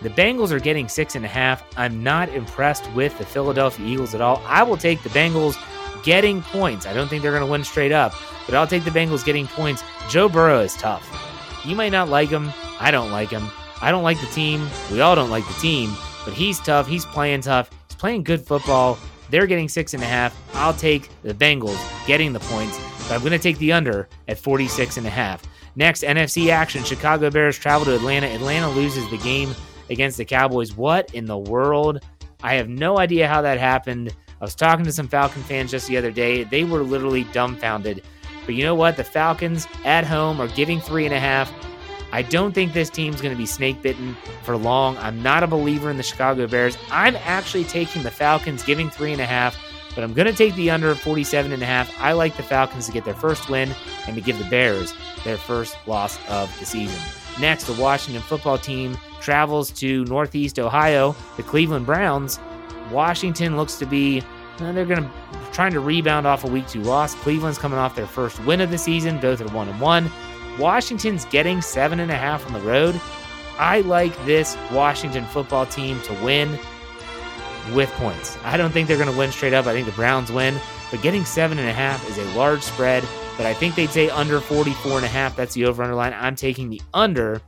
The 0.04 0.10
Bengals 0.10 0.50
are 0.50 0.60
getting 0.60 0.86
six 0.86 1.14
and 1.14 1.24
a 1.24 1.28
half. 1.28 1.64
I'm 1.78 2.02
not 2.02 2.28
impressed 2.28 2.92
with 2.92 3.16
the 3.16 3.24
Philadelphia 3.24 3.86
Eagles 3.86 4.14
at 4.14 4.20
all. 4.20 4.42
I 4.44 4.62
will 4.62 4.76
take 4.76 5.02
the 5.02 5.08
Bengals 5.08 5.56
getting 6.04 6.42
points. 6.42 6.84
I 6.84 6.92
don't 6.92 7.08
think 7.08 7.22
they're 7.22 7.32
going 7.32 7.42
to 7.42 7.50
win 7.50 7.64
straight 7.64 7.90
up, 7.90 8.12
but 8.44 8.54
I'll 8.54 8.66
take 8.66 8.84
the 8.84 8.90
Bengals 8.90 9.24
getting 9.24 9.46
points. 9.46 9.82
Joe 10.10 10.28
Burrow 10.28 10.60
is 10.60 10.74
tough. 10.74 11.08
You 11.64 11.74
might 11.74 11.88
not 11.88 12.10
like 12.10 12.28
him. 12.28 12.52
I 12.78 12.90
don't 12.90 13.10
like 13.12 13.30
him. 13.30 13.48
I 13.80 13.90
don't 13.90 14.02
like 14.02 14.20
the 14.20 14.26
team. 14.26 14.68
We 14.92 15.00
all 15.00 15.14
don't 15.14 15.30
like 15.30 15.46
the 15.48 15.54
team, 15.54 15.94
but 16.26 16.34
he's 16.34 16.60
tough. 16.60 16.86
He's 16.86 17.06
playing 17.06 17.40
tough. 17.40 17.70
He's 17.88 17.96
playing 17.96 18.24
good 18.24 18.42
football. 18.42 18.98
They're 19.30 19.46
getting 19.46 19.70
six 19.70 19.94
and 19.94 20.02
a 20.02 20.06
half. 20.06 20.38
I'll 20.54 20.74
take 20.74 21.08
the 21.22 21.32
Bengals 21.32 21.80
getting 22.06 22.34
the 22.34 22.40
points, 22.40 22.78
but 23.08 23.12
I'm 23.12 23.20
going 23.20 23.32
to 23.32 23.38
take 23.38 23.56
the 23.56 23.72
under 23.72 24.06
at 24.28 24.36
46 24.36 24.98
and 24.98 25.06
a 25.06 25.10
half. 25.10 25.44
Next, 25.76 26.02
NFC 26.02 26.50
action. 26.50 26.84
Chicago 26.84 27.30
Bears 27.30 27.58
travel 27.58 27.86
to 27.86 27.94
Atlanta. 27.94 28.26
Atlanta 28.26 28.68
loses 28.68 29.08
the 29.10 29.16
game 29.16 29.54
against 29.90 30.16
the 30.16 30.24
Cowboys. 30.24 30.76
What 30.76 31.12
in 31.14 31.26
the 31.26 31.38
world? 31.38 32.00
I 32.42 32.54
have 32.54 32.68
no 32.68 32.98
idea 32.98 33.28
how 33.28 33.42
that 33.42 33.58
happened. 33.58 34.14
I 34.40 34.44
was 34.44 34.54
talking 34.54 34.84
to 34.84 34.92
some 34.92 35.08
Falcon 35.08 35.42
fans 35.42 35.70
just 35.70 35.88
the 35.88 35.96
other 35.96 36.10
day. 36.10 36.44
They 36.44 36.64
were 36.64 36.82
literally 36.82 37.24
dumbfounded. 37.32 38.02
But 38.44 38.54
you 38.54 38.64
know 38.64 38.74
what? 38.74 38.96
The 38.96 39.04
Falcons 39.04 39.66
at 39.84 40.04
home 40.04 40.40
are 40.40 40.48
giving 40.48 40.80
three 40.80 41.06
and 41.06 41.14
a 41.14 41.20
half. 41.20 41.52
I 42.12 42.22
don't 42.22 42.52
think 42.52 42.72
this 42.72 42.90
team's 42.90 43.20
going 43.20 43.34
to 43.34 43.38
be 43.38 43.46
snake 43.46 43.82
bitten 43.82 44.16
for 44.42 44.56
long. 44.56 44.96
I'm 44.98 45.22
not 45.22 45.42
a 45.42 45.46
believer 45.46 45.90
in 45.90 45.96
the 45.96 46.02
Chicago 46.02 46.46
Bears. 46.46 46.76
I'm 46.90 47.16
actually 47.16 47.64
taking 47.64 48.02
the 48.02 48.10
Falcons, 48.10 48.62
giving 48.62 48.88
three 48.88 49.12
and 49.12 49.20
a 49.20 49.26
half, 49.26 49.56
but 49.94 50.04
I'm 50.04 50.12
going 50.12 50.28
to 50.28 50.32
take 50.32 50.54
the 50.54 50.70
under 50.70 50.94
47 50.94 51.52
and 51.52 51.62
a 51.62 51.66
half. 51.66 51.92
I 52.00 52.12
like 52.12 52.36
the 52.36 52.42
Falcons 52.42 52.86
to 52.86 52.92
get 52.92 53.04
their 53.04 53.14
first 53.14 53.48
win 53.48 53.74
and 54.06 54.14
to 54.14 54.22
give 54.22 54.38
the 54.38 54.44
Bears 54.44 54.94
their 55.24 55.36
first 55.36 55.76
loss 55.86 56.18
of 56.28 56.56
the 56.60 56.66
season. 56.66 57.00
Next, 57.40 57.64
the 57.64 57.82
Washington 57.82 58.22
football 58.22 58.58
team 58.58 58.96
travels 59.24 59.70
to 59.70 60.04
Northeast 60.04 60.58
Ohio, 60.58 61.16
the 61.36 61.42
Cleveland 61.42 61.86
Browns. 61.86 62.38
Washington 62.90 63.56
looks 63.56 63.76
to 63.78 63.86
be, 63.86 64.22
uh, 64.60 64.72
they're 64.72 64.84
going 64.84 65.02
to 65.02 65.10
trying 65.52 65.72
to 65.72 65.80
rebound 65.80 66.26
off 66.26 66.44
a 66.44 66.48
week 66.48 66.66
two 66.68 66.82
loss. 66.82 67.14
Cleveland's 67.14 67.58
coming 67.58 67.78
off 67.78 67.94
their 67.94 68.06
first 68.06 68.44
win 68.44 68.60
of 68.60 68.70
the 68.70 68.78
season. 68.78 69.18
Both 69.20 69.40
are 69.40 69.48
one 69.54 69.68
and 69.68 69.80
one. 69.80 70.10
Washington's 70.58 71.24
getting 71.26 71.62
seven 71.62 72.00
and 72.00 72.10
a 72.10 72.16
half 72.16 72.46
on 72.46 72.52
the 72.52 72.60
road. 72.60 73.00
I 73.58 73.80
like 73.82 74.12
this 74.26 74.56
Washington 74.72 75.24
football 75.26 75.64
team 75.64 76.00
to 76.02 76.12
win 76.24 76.58
with 77.72 77.90
points. 77.92 78.36
I 78.44 78.56
don't 78.56 78.72
think 78.72 78.88
they're 78.88 78.98
going 78.98 79.10
to 79.10 79.16
win 79.18 79.32
straight 79.32 79.54
up. 79.54 79.66
I 79.66 79.72
think 79.72 79.86
the 79.86 79.92
Browns 79.92 80.30
win, 80.30 80.56
but 80.90 81.02
getting 81.02 81.24
seven 81.24 81.58
and 81.58 81.68
a 81.68 81.72
half 81.72 82.06
is 82.10 82.18
a 82.18 82.24
large 82.36 82.62
spread. 82.62 83.04
But 83.36 83.46
I 83.46 83.54
think 83.54 83.74
they'd 83.74 83.90
say 83.90 84.10
under 84.10 84.40
44 84.40 84.96
and 84.96 85.04
a 85.04 85.08
half. 85.08 85.34
That's 85.34 85.54
the 85.54 85.64
over 85.64 85.82
underline. 85.82 86.12
I'm 86.14 86.36
taking 86.36 86.68
the 86.68 86.80
under. 86.92 87.40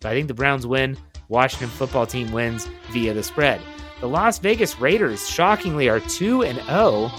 But 0.00 0.10
I 0.10 0.14
think 0.14 0.28
the 0.28 0.34
Browns 0.34 0.66
win. 0.66 0.96
Washington 1.28 1.68
football 1.68 2.06
team 2.06 2.32
wins 2.32 2.68
via 2.90 3.14
the 3.14 3.22
spread. 3.22 3.60
The 4.00 4.08
Las 4.08 4.38
Vegas 4.38 4.78
Raiders, 4.78 5.28
shockingly, 5.28 5.88
are 5.88 6.00
2 6.00 6.42
and 6.42 6.58
0. 6.66 7.10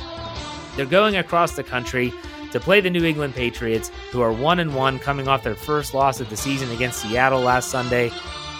They're 0.75 0.85
going 0.85 1.15
across 1.15 1.53
the 1.53 1.63
country 1.63 2.13
to 2.51 2.59
play 2.59 2.79
the 2.79 2.89
New 2.89 3.03
England 3.03 3.33
Patriots, 3.35 3.89
who 4.11 4.21
are 4.21 4.31
1 4.31 4.59
and 4.59 4.75
1 4.75 4.99
coming 4.99 5.27
off 5.27 5.43
their 5.43 5.55
first 5.55 5.93
loss 5.93 6.19
of 6.19 6.29
the 6.29 6.37
season 6.37 6.69
against 6.71 7.01
Seattle 7.01 7.41
last 7.41 7.69
Sunday. 7.69 8.11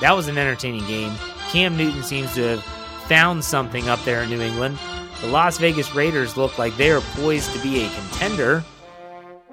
That 0.01 0.15
was 0.15 0.27
an 0.27 0.37
entertaining 0.37 0.85
game. 0.87 1.13
Cam 1.49 1.77
Newton 1.77 2.03
seems 2.03 2.33
to 2.35 2.41
have 2.41 2.63
found 3.07 3.43
something 3.43 3.87
up 3.87 4.03
there 4.03 4.23
in 4.23 4.29
New 4.29 4.41
England. 4.41 4.77
The 5.21 5.27
Las 5.27 5.57
Vegas 5.57 5.93
Raiders 5.95 6.35
look 6.35 6.57
like 6.57 6.75
they 6.77 6.91
are 6.91 7.01
poised 7.01 7.53
to 7.53 7.59
be 7.59 7.85
a 7.85 7.89
contender. 7.89 8.63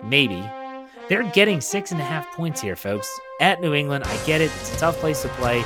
Maybe. 0.03 0.43
They're 1.09 1.29
getting 1.31 1.61
six 1.61 1.93
and 1.93 2.01
a 2.01 2.05
half 2.05 2.31
points 2.33 2.61
here, 2.61 2.77
folks. 2.77 3.09
At 3.41 3.61
New 3.61 3.75
England, 3.75 4.05
I 4.05 4.25
get 4.25 4.41
it. 4.41 4.51
It's 4.61 4.75
a 4.75 4.79
tough 4.79 4.97
place 4.99 5.23
to 5.23 5.29
play. 5.31 5.63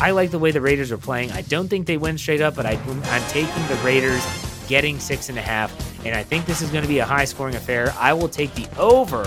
I 0.00 0.10
like 0.10 0.30
the 0.30 0.38
way 0.38 0.50
the 0.50 0.60
Raiders 0.60 0.90
are 0.90 0.98
playing. 0.98 1.30
I 1.32 1.42
don't 1.42 1.68
think 1.68 1.86
they 1.86 1.96
win 1.96 2.18
straight 2.18 2.40
up, 2.40 2.56
but 2.56 2.66
I, 2.66 2.72
I'm 2.72 3.28
taking 3.28 3.66
the 3.68 3.80
Raiders 3.84 4.24
getting 4.66 4.98
six 4.98 5.28
and 5.28 5.38
a 5.38 5.42
half. 5.42 5.72
And 6.04 6.16
I 6.16 6.22
think 6.22 6.46
this 6.46 6.62
is 6.62 6.70
going 6.70 6.82
to 6.82 6.88
be 6.88 6.98
a 6.98 7.04
high 7.04 7.24
scoring 7.24 7.54
affair. 7.54 7.94
I 7.98 8.12
will 8.12 8.28
take 8.28 8.54
the 8.54 8.66
over 8.78 9.24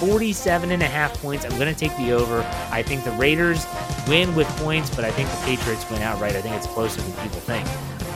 47 0.00 0.70
and 0.70 0.82
a 0.82 0.86
half 0.86 1.14
points. 1.20 1.44
I'm 1.44 1.58
going 1.58 1.72
to 1.72 1.78
take 1.78 1.96
the 1.96 2.12
over. 2.12 2.40
I 2.70 2.82
think 2.82 3.04
the 3.04 3.12
Raiders 3.12 3.66
win 4.06 4.34
with 4.34 4.46
points, 4.58 4.94
but 4.94 5.04
I 5.04 5.10
think 5.10 5.28
the 5.30 5.36
Patriots 5.44 5.88
win 5.90 6.02
outright. 6.02 6.36
I 6.36 6.40
think 6.40 6.54
it's 6.54 6.66
closer 6.66 7.00
than 7.00 7.12
people 7.12 7.40
think. 7.40 7.66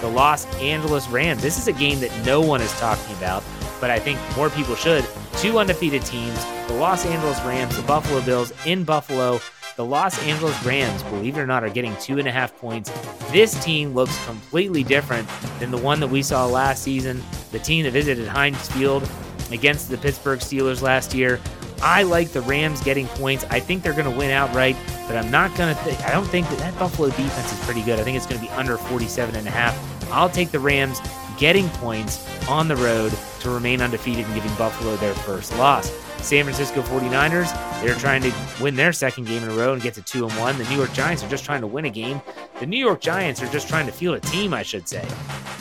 The 0.04 0.10
Los 0.10 0.44
Angeles 0.56 1.08
Rams. 1.08 1.40
This 1.40 1.56
is 1.56 1.66
a 1.66 1.72
game 1.72 1.98
that 2.00 2.12
no 2.26 2.42
one 2.42 2.60
is 2.60 2.70
talking 2.72 3.16
about, 3.16 3.42
but 3.80 3.90
I 3.90 3.98
think 3.98 4.18
more 4.36 4.50
people 4.50 4.74
should. 4.74 5.02
Two 5.38 5.58
undefeated 5.58 6.04
teams 6.04 6.44
the 6.66 6.74
Los 6.74 7.06
Angeles 7.06 7.40
Rams, 7.40 7.74
the 7.74 7.82
Buffalo 7.84 8.20
Bills 8.20 8.52
in 8.66 8.84
Buffalo. 8.84 9.40
The 9.76 9.84
Los 9.86 10.22
Angeles 10.24 10.62
Rams, 10.62 11.02
believe 11.04 11.38
it 11.38 11.40
or 11.40 11.46
not, 11.46 11.64
are 11.64 11.70
getting 11.70 11.96
two 11.96 12.18
and 12.18 12.28
a 12.28 12.30
half 12.30 12.54
points. 12.58 12.90
This 13.32 13.64
team 13.64 13.94
looks 13.94 14.22
completely 14.26 14.84
different 14.84 15.26
than 15.58 15.70
the 15.70 15.78
one 15.78 16.00
that 16.00 16.08
we 16.08 16.22
saw 16.22 16.44
last 16.44 16.82
season. 16.82 17.22
The 17.50 17.58
team 17.58 17.84
that 17.84 17.92
visited 17.92 18.28
Heinz 18.28 18.68
Field 18.72 19.08
against 19.50 19.88
the 19.88 19.96
Pittsburgh 19.96 20.40
Steelers 20.40 20.82
last 20.82 21.14
year. 21.14 21.40
I 21.80 22.02
like 22.02 22.28
the 22.28 22.42
Rams 22.42 22.82
getting 22.82 23.06
points. 23.06 23.44
I 23.48 23.58
think 23.58 23.82
they're 23.82 23.94
going 23.94 24.10
to 24.10 24.18
win 24.18 24.30
outright, 24.30 24.76
but 25.08 25.16
I'm 25.16 25.30
not 25.30 25.56
going 25.56 25.74
to 25.74 25.82
think, 25.82 25.98
I 26.02 26.12
don't 26.12 26.26
think 26.26 26.46
that 26.50 26.58
that 26.58 26.78
Buffalo 26.78 27.08
defense 27.08 27.52
is 27.52 27.64
pretty 27.64 27.82
good. 27.82 27.98
I 27.98 28.02
think 28.02 28.18
it's 28.18 28.26
going 28.26 28.38
to 28.38 28.46
be 28.46 28.52
under 28.52 28.76
47 28.76 29.34
and 29.34 29.48
a 29.48 29.50
half. 29.50 29.93
I'll 30.10 30.30
take 30.30 30.50
the 30.50 30.60
Rams 30.60 31.00
getting 31.38 31.68
points 31.70 32.26
on 32.48 32.68
the 32.68 32.76
road 32.76 33.12
to 33.40 33.50
remain 33.50 33.82
undefeated 33.82 34.24
and 34.24 34.34
giving 34.34 34.54
Buffalo 34.56 34.96
their 34.96 35.14
first 35.14 35.56
loss. 35.58 35.90
San 36.24 36.44
Francisco 36.44 36.80
49ers, 36.80 37.52
they're 37.82 37.94
trying 37.96 38.22
to 38.22 38.32
win 38.60 38.76
their 38.76 38.92
second 38.92 39.26
game 39.26 39.42
in 39.42 39.50
a 39.50 39.54
row 39.54 39.74
and 39.74 39.82
get 39.82 39.92
to 39.94 40.02
2 40.02 40.26
and 40.26 40.38
1. 40.38 40.56
The 40.56 40.64
New 40.64 40.76
York 40.76 40.92
Giants 40.94 41.22
are 41.22 41.28
just 41.28 41.44
trying 41.44 41.60
to 41.60 41.66
win 41.66 41.84
a 41.84 41.90
game. 41.90 42.22
The 42.60 42.66
New 42.66 42.78
York 42.78 43.00
Giants 43.02 43.42
are 43.42 43.46
just 43.48 43.68
trying 43.68 43.84
to 43.86 43.92
field 43.92 44.16
a 44.16 44.20
team, 44.20 44.54
I 44.54 44.62
should 44.62 44.88
say. 44.88 45.04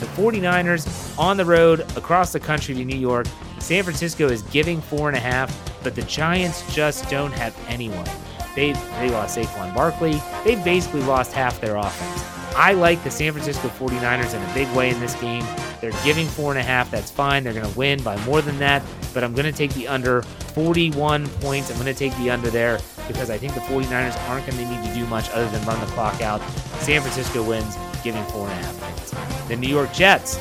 The 0.00 0.06
49ers 0.06 1.18
on 1.18 1.36
the 1.36 1.44
road 1.44 1.80
across 1.98 2.32
the 2.32 2.40
country 2.40 2.74
to 2.76 2.84
New 2.84 2.96
York. 2.96 3.26
San 3.58 3.82
Francisco 3.82 4.28
is 4.28 4.42
giving 4.42 4.80
four 4.80 5.08
and 5.08 5.16
a 5.16 5.20
half, 5.20 5.52
but 5.82 5.94
the 5.94 6.02
Giants 6.02 6.74
just 6.74 7.10
don't 7.10 7.32
have 7.32 7.54
anyone. 7.68 8.08
They 8.54 8.72
they 8.72 9.10
lost 9.10 9.36
Saquon 9.36 9.74
Barkley. 9.74 10.20
They've 10.44 10.62
basically 10.64 11.02
lost 11.02 11.32
half 11.32 11.60
their 11.60 11.76
offense. 11.76 12.22
I 12.56 12.72
like 12.72 13.02
the 13.02 13.10
San 13.10 13.32
Francisco 13.32 13.68
49ers 13.68 14.34
in 14.34 14.42
a 14.42 14.54
big 14.54 14.68
way 14.76 14.90
in 14.90 15.00
this 15.00 15.14
game. 15.16 15.44
They're 15.80 15.92
giving 16.04 16.26
four 16.26 16.52
and 16.52 16.58
a 16.58 16.62
half. 16.62 16.90
That's 16.90 17.10
fine. 17.10 17.42
They're 17.42 17.52
going 17.52 17.70
to 17.70 17.78
win 17.78 18.02
by 18.02 18.16
more 18.24 18.40
than 18.40 18.58
that, 18.58 18.82
but 19.12 19.24
I'm 19.24 19.34
going 19.34 19.44
to 19.44 19.52
take 19.52 19.72
the 19.74 19.88
under 19.88 20.22
41 20.22 21.26
points. 21.40 21.70
I'm 21.70 21.76
going 21.76 21.92
to 21.92 21.98
take 21.98 22.16
the 22.16 22.30
under 22.30 22.50
there 22.50 22.78
because 23.08 23.28
I 23.28 23.38
think 23.38 23.54
the 23.54 23.60
49ers 23.60 24.16
aren't 24.28 24.46
going 24.46 24.58
to 24.58 24.66
need 24.66 24.88
to 24.88 24.94
do 24.94 25.04
much 25.06 25.28
other 25.30 25.48
than 25.50 25.66
run 25.66 25.80
the 25.80 25.86
clock 25.86 26.22
out. 26.22 26.40
San 26.80 27.00
Francisco 27.00 27.42
wins 27.42 27.76
giving 28.02 28.22
four 28.26 28.48
and 28.48 28.52
a 28.52 28.64
half 28.64 28.80
points. 28.80 29.48
The 29.48 29.56
New 29.56 29.68
York 29.68 29.92
Jets, 29.92 30.40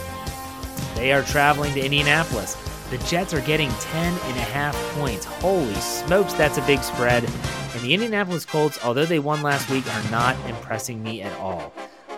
they 0.96 1.12
are 1.14 1.24
traveling 1.24 1.74
to 1.74 1.84
Indianapolis. 1.84 2.56
The 2.90 3.00
Jets 3.00 3.34
are 3.34 3.42
getting 3.42 3.70
10 3.70 4.14
and 4.14 4.38
a 4.38 4.42
half 4.42 4.76
points. 4.96 5.26
Holy 5.26 5.74
smokes, 5.76 6.34
that's 6.34 6.60
a 6.60 6.66
big 6.68 6.84
spread. 6.84 7.24
And 7.24 7.82
the 7.82 7.94
Indianapolis 7.94 8.46
Colts, 8.46 8.78
although 8.84 9.06
they 9.06 9.20
won 9.20 9.42
last 9.42 9.70
week, 9.70 9.84
are 9.96 10.12
not 10.12 10.38
impressing 10.48 11.02
me 11.02 11.24
at 11.24 11.36
all. 11.40 11.74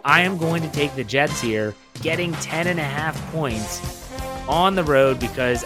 I 0.06 0.22
am 0.22 0.38
going 0.38 0.62
to 0.62 0.70
take 0.70 0.94
the 0.94 1.04
Jets 1.04 1.42
here, 1.42 1.74
getting 2.04 2.32
10 2.34 2.68
and 2.68 2.80
a 2.80 2.84
half 2.84 3.20
points 3.32 4.08
on 4.48 4.76
the 4.76 4.84
road 4.84 5.20
because 5.20 5.66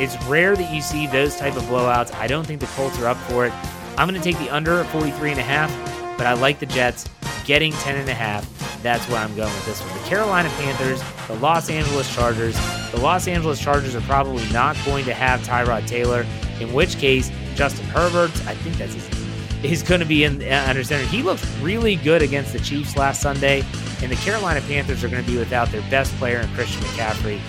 it's 0.00 0.16
rare 0.24 0.56
that 0.56 0.74
you 0.74 0.80
see 0.80 1.06
those 1.06 1.36
type 1.36 1.54
of 1.54 1.64
blowouts. 1.64 2.14
I 2.14 2.28
don't 2.28 2.46
think 2.46 2.62
the 2.62 2.66
Colts 2.68 2.98
are 2.98 3.06
up 3.06 3.18
for 3.28 3.44
it. 3.44 3.52
I'm 3.98 4.08
going 4.08 4.18
to 4.18 4.24
take 4.24 4.38
the 4.38 4.48
under 4.48 4.80
at 4.80 4.86
43 4.86 5.32
and 5.32 5.38
a 5.38 5.42
half, 5.42 5.70
but 6.16 6.26
I 6.26 6.32
like 6.32 6.60
the 6.60 6.66
Jets 6.66 7.10
getting 7.44 7.72
10 7.72 7.96
and 7.96 8.08
a 8.08 8.14
half. 8.14 8.48
That's 8.82 9.06
where 9.06 9.18
I'm 9.18 9.36
going 9.36 9.52
with 9.52 9.66
this 9.66 9.82
one. 9.82 10.02
The 10.02 10.08
Carolina 10.08 10.48
Panthers, 10.56 11.02
the 11.26 11.34
Los 11.34 11.68
Angeles 11.68 12.14
Chargers. 12.14 12.56
The 12.90 13.00
Los 13.00 13.28
Angeles 13.28 13.60
Chargers 13.60 13.94
are 13.94 14.00
probably 14.02 14.50
not 14.50 14.78
going 14.86 15.04
to 15.04 15.12
have 15.12 15.42
Tyrod 15.42 15.86
Taylor, 15.86 16.24
in 16.58 16.72
which 16.72 16.96
case 16.96 17.30
Justin 17.54 17.84
Herbert, 17.88 18.30
I 18.46 18.54
think 18.54 18.76
that's 18.76 18.94
his 18.94 19.17
is 19.62 19.82
going 19.82 20.00
to 20.00 20.06
be 20.06 20.24
in 20.24 20.42
uh, 20.42 20.66
under 20.68 20.84
center. 20.84 21.06
He 21.06 21.22
looked 21.22 21.46
really 21.60 21.96
good 21.96 22.22
against 22.22 22.52
the 22.52 22.60
Chiefs 22.60 22.96
last 22.96 23.20
Sunday, 23.20 23.64
and 24.02 24.10
the 24.10 24.16
Carolina 24.16 24.60
Panthers 24.62 25.02
are 25.04 25.08
going 25.08 25.24
to 25.24 25.30
be 25.30 25.38
without 25.38 25.70
their 25.70 25.82
best 25.90 26.14
player 26.16 26.40
in 26.40 26.48
Christian 26.54 26.82
McCaffrey. 26.82 27.40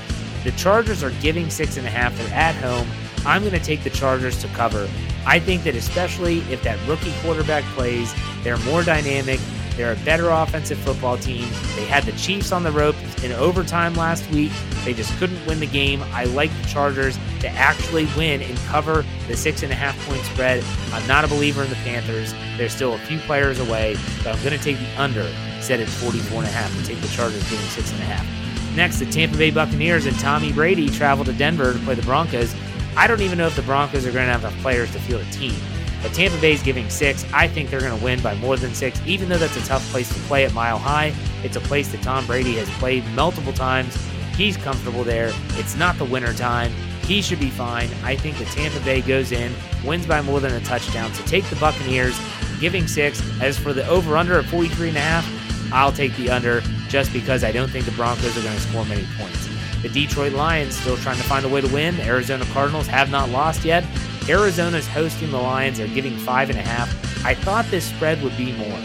The 0.44 0.52
Chargers 0.52 1.04
are 1.04 1.12
giving 1.22 1.50
six 1.50 1.78
and 1.78 1.86
a 1.86 1.90
half. 1.90 2.18
They're 2.18 2.34
at 2.34 2.56
home. 2.56 2.88
I'm 3.26 3.42
going 3.42 3.54
to 3.54 3.60
take 3.60 3.84
the 3.84 3.90
Chargers 3.90 4.40
to 4.42 4.48
cover. 4.50 4.90
I 5.26 5.40
think 5.40 5.64
that 5.64 5.76
especially 5.76 6.40
if 6.52 6.64
that 6.64 6.80
rookie 6.88 7.14
quarterback 7.22 7.64
plays, 7.76 8.14
they're 8.44 8.58
more 8.60 8.84
dynamic. 8.84 9.40
They're 9.80 9.94
a 9.94 10.04
better 10.04 10.30
offensive 10.30 10.78
football 10.80 11.18
team. 11.18 11.48
They 11.78 11.86
had 11.86 12.04
the 12.04 12.12
Chiefs 12.18 12.52
on 12.52 12.64
the 12.64 12.72
ropes 12.72 13.24
in 13.24 13.32
overtime 13.32 13.94
last 13.94 14.30
week. 14.30 14.52
They 14.84 14.94
just 14.94 15.18
couldn't 15.18 15.46
win 15.46 15.62
the 15.62 15.68
game. 15.68 16.04
I 16.12 16.26
like 16.26 16.52
the 16.62 16.68
Chargers 16.68 17.18
to 17.40 17.48
actually 17.52 18.06
win 18.18 18.42
and 18.42 18.58
cover 18.68 19.06
the 19.30 19.38
six 19.38 19.64
and 19.64 19.72
a 19.72 19.76
half 19.76 19.98
point 20.06 20.22
spread. 20.24 20.66
I'm 20.92 21.08
not 21.08 21.24
a 21.24 21.30
believer 21.30 21.64
in 21.64 21.70
the 21.70 21.78
Panthers. 21.78 22.34
They're 22.58 22.68
still 22.68 22.96
a 22.96 22.98
few 22.98 23.20
players 23.20 23.58
away, 23.58 23.96
but 24.18 24.36
I'm 24.36 24.44
going 24.44 24.52
to 24.52 24.62
take 24.62 24.78
the 24.78 25.02
under, 25.02 25.24
set 25.62 25.80
at 25.80 25.88
44 25.88 26.40
and 26.40 26.48
a 26.48 26.52
half, 26.52 26.76
and 26.76 26.86
take 26.86 27.00
the 27.00 27.08
Chargers 27.08 27.50
giving 27.50 27.66
six 27.68 27.90
and 27.94 28.02
a 28.02 28.06
half. 28.06 28.76
Next, 28.76 29.00
the 29.00 29.06
Tampa 29.06 29.38
Bay 29.38 29.50
Buccaneers 29.50 30.08
and 30.08 30.20
Tommy 30.20 30.52
Brady 30.52 30.90
travel 30.90 31.24
to 31.24 31.32
Denver 31.32 31.72
to 31.72 31.80
play 31.80 31.96
the 31.96 32.02
Broncos. 32.02 32.54
I 32.98 33.08
don't 33.08 33.22
even 33.22 33.38
know 33.38 33.48
if 33.48 33.56
the 33.56 33.62
Broncos 33.62 34.06
are 34.06 34.12
going 34.12 34.26
to 34.26 34.32
have 34.34 34.44
enough 34.44 34.60
players 34.62 34.92
to 34.92 35.00
field 35.00 35.22
a 35.22 35.32
team. 35.32 35.56
But 36.02 36.14
Tampa 36.14 36.40
Bay 36.40 36.54
is 36.54 36.64
giving 36.64 36.90
six. 36.90 37.26
I 37.34 37.48
think 37.48 37.70
they're 37.70 37.82
going 37.82 37.98
to 37.98 38.04
win 38.04 38.22
by 38.22 38.36
more 38.36 38.56
than 38.58 38.74
six, 38.74 39.02
even 39.06 39.30
though 39.30 39.38
that's 39.38 39.58
a 39.58 39.66
tough 39.66 39.88
place 39.92 40.08
to 40.14 40.20
play 40.22 40.46
at 40.46 40.54
Mile 40.54 40.78
High. 40.78 41.14
It's 41.44 41.56
a 41.56 41.62
place 41.62 41.92
that 41.92 42.02
Tom 42.02 42.26
Brady 42.26 42.56
has 42.56 42.70
played 42.72 43.06
multiple 43.10 43.54
times. 43.54 43.96
He's 44.36 44.56
comfortable 44.56 45.04
there. 45.04 45.32
It's 45.56 45.76
not 45.76 45.98
the 45.98 46.06
winter 46.06 46.34
time. 46.34 46.72
He 47.04 47.22
should 47.22 47.40
be 47.40 47.50
fine. 47.50 47.90
I 48.04 48.16
think 48.16 48.38
that 48.38 48.48
Tampa 48.48 48.80
Bay 48.86 49.02
goes 49.02 49.32
in, 49.32 49.52
wins 49.84 50.06
by 50.06 50.22
more 50.22 50.40
than 50.40 50.54
a 50.54 50.62
touchdown. 50.62 51.14
So 51.14 51.24
take 51.26 51.44
the 51.46 51.56
Buccaneers, 51.58 52.18
giving 52.60 52.88
six. 52.88 53.22
As 53.42 53.58
for 53.58 53.74
the 53.74 53.86
over 53.88 54.16
under 54.16 54.38
at 54.38 54.46
43 54.46 54.90
and 54.90 54.98
a 54.98 55.02
half, 55.02 55.74
I'll 55.74 55.92
take 55.92 56.16
the 56.16 56.30
under 56.30 56.62
just 56.88 57.12
because 57.12 57.44
I 57.44 57.52
don't 57.52 57.70
think 57.70 57.86
the 57.86 57.92
Broncos 57.92 58.38
are 58.38 58.42
going 58.42 58.56
to 58.56 58.62
score 58.62 58.86
many 58.86 59.06
points. 59.18 59.50
The 59.82 59.90
Detroit 59.90 60.34
Lions 60.34 60.78
still 60.78 60.98
trying 60.98 61.18
to 61.18 61.24
find 61.24 61.46
a 61.46 61.50
way 61.50 61.62
to 61.62 61.74
win. 61.74 61.96
The 61.98 62.04
Arizona 62.04 62.46
Cardinals 62.46 62.88
have 62.88 63.10
not 63.10 63.30
lost 63.30 63.64
yet. 63.64 63.86
Arizona's 64.30 64.88
hosting 64.88 65.32
the 65.32 65.38
Lions. 65.38 65.80
They're 65.80 65.88
giving 65.88 66.16
five 66.18 66.52
and 66.52 66.60
a 66.60 66.62
half. 66.62 67.26
I 67.26 67.34
thought 67.34 67.66
this 67.72 67.86
spread 67.86 68.22
would 68.22 68.38
be 68.38 68.54
more. 68.54 68.80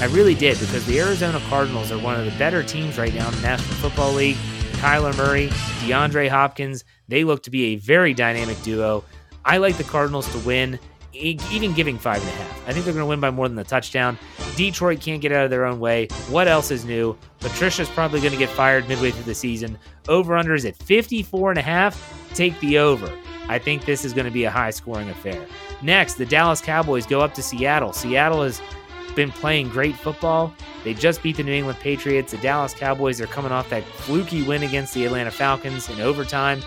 I 0.00 0.06
really 0.10 0.34
did 0.34 0.60
because 0.60 0.84
the 0.84 1.00
Arizona 1.00 1.40
Cardinals 1.48 1.90
are 1.90 1.98
one 1.98 2.20
of 2.20 2.26
the 2.26 2.38
better 2.38 2.62
teams 2.62 2.98
right 2.98 3.14
now 3.14 3.28
in 3.28 3.34
the 3.36 3.40
National 3.40 3.74
Football 3.76 4.12
League. 4.12 4.36
Kyler 4.74 5.16
Murray, 5.16 5.48
DeAndre 5.80 6.28
Hopkins, 6.28 6.84
they 7.08 7.24
look 7.24 7.42
to 7.44 7.50
be 7.50 7.64
a 7.64 7.76
very 7.76 8.12
dynamic 8.12 8.60
duo. 8.62 9.02
I 9.44 9.56
like 9.56 9.76
the 9.78 9.84
Cardinals 9.84 10.30
to 10.32 10.38
win, 10.46 10.78
even 11.14 11.72
giving 11.72 11.98
five 11.98 12.20
and 12.20 12.28
a 12.28 12.32
half. 12.32 12.68
I 12.68 12.72
think 12.72 12.84
they're 12.84 12.94
going 12.94 13.02
to 13.02 13.08
win 13.08 13.20
by 13.20 13.30
more 13.30 13.48
than 13.48 13.58
a 13.58 13.64
touchdown. 13.64 14.18
Detroit 14.54 15.00
can't 15.00 15.22
get 15.22 15.32
out 15.32 15.44
of 15.44 15.50
their 15.50 15.64
own 15.64 15.80
way. 15.80 16.08
What 16.28 16.46
else 16.46 16.70
is 16.70 16.84
new? 16.84 17.16
Patricia's 17.40 17.88
probably 17.88 18.20
going 18.20 18.32
to 18.32 18.38
get 18.38 18.50
fired 18.50 18.86
midway 18.86 19.12
through 19.12 19.24
the 19.24 19.34
season. 19.34 19.78
Over 20.08 20.36
under 20.36 20.54
is 20.54 20.66
at 20.66 20.76
54 20.76 21.50
and 21.52 21.58
a 21.58 21.62
half. 21.62 22.14
Take 22.34 22.58
the 22.60 22.78
over. 22.78 23.10
I 23.48 23.58
think 23.58 23.84
this 23.84 24.04
is 24.04 24.12
going 24.12 24.26
to 24.26 24.30
be 24.30 24.44
a 24.44 24.50
high 24.50 24.70
scoring 24.70 25.08
affair. 25.10 25.46
Next, 25.82 26.14
the 26.14 26.26
Dallas 26.26 26.60
Cowboys 26.60 27.06
go 27.06 27.20
up 27.20 27.34
to 27.34 27.42
Seattle. 27.42 27.92
Seattle 27.92 28.42
has 28.42 28.60
been 29.14 29.30
playing 29.32 29.68
great 29.68 29.96
football. 29.96 30.52
They 30.84 30.94
just 30.94 31.22
beat 31.22 31.36
the 31.36 31.42
New 31.42 31.52
England 31.52 31.78
Patriots. 31.80 32.32
The 32.32 32.38
Dallas 32.38 32.74
Cowboys 32.74 33.20
are 33.20 33.26
coming 33.26 33.52
off 33.52 33.68
that 33.70 33.84
fluky 33.84 34.42
win 34.42 34.62
against 34.62 34.94
the 34.94 35.06
Atlanta 35.06 35.30
Falcons 35.30 35.88
in 35.88 36.00
overtime. 36.00 36.62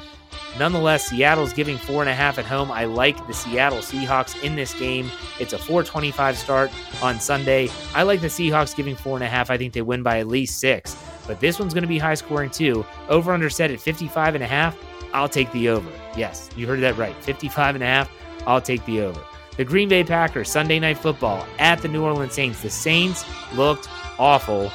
Nonetheless, 0.60 1.08
Seattle's 1.08 1.54
giving 1.54 1.78
four 1.78 2.02
and 2.02 2.10
a 2.10 2.13
half 2.13 2.38
at 2.38 2.46
home. 2.46 2.72
I 2.72 2.84
like 2.86 3.26
the 3.28 3.34
Seattle 3.34 3.80
Seahawks 3.80 4.41
in 4.44 4.56
this 4.56 4.74
game. 4.74 5.10
It's 5.39 5.54
a 5.54 5.58
425 5.58 6.38
start 6.38 6.72
on 7.02 7.20
Sunday. 7.20 7.70
I 7.96 8.04
like 8.04 8.20
the 8.20 8.28
Seahawks 8.28 8.76
giving 8.76 8.96
four 8.96 9.15
and 9.15 9.24
a 9.24 9.28
half. 9.28 9.50
I 9.50 9.58
think 9.58 9.74
they 9.74 9.82
win 9.82 10.04
by 10.04 10.20
at 10.20 10.28
least 10.28 10.60
six. 10.60 10.98
But 11.26 11.39
this 11.39 11.58
one's 11.58 11.74
going 11.74 11.84
to 11.84 11.88
be 11.88 12.00
high 12.00 12.15
scoring 12.15 12.50
too. 12.50 12.86
Over 13.08 13.32
under 13.32 13.50
set 13.50 13.72
at 13.72 13.80
55 13.80 14.36
and 14.36 14.44
a 14.44 14.48
half. 14.48 14.78
I'll 15.13 15.30
take 15.30 15.52
the 15.52 15.69
over. 15.69 15.89
Yes, 16.15 16.50
you 16.56 16.67
heard 16.67 16.80
that 16.82 16.97
right. 16.97 17.15
55 17.24 17.76
and 17.76 17.84
a 17.84 17.88
half. 17.88 18.12
I'll 18.45 18.62
take 18.62 18.84
the 18.86 19.02
over. 19.02 19.21
The 19.58 19.65
Green 19.65 19.89
Bay 19.89 20.04
Packers, 20.04 20.50
Sunday 20.50 20.80
Night 20.80 20.97
Football 20.97 21.45
at 21.60 21.82
the 21.82 21.88
New 21.88 22.04
Orleans 22.04 22.34
Saints. 22.34 22.62
The 22.62 22.69
Saints 22.69 23.26
looked 23.54 23.88
awful 24.17 24.71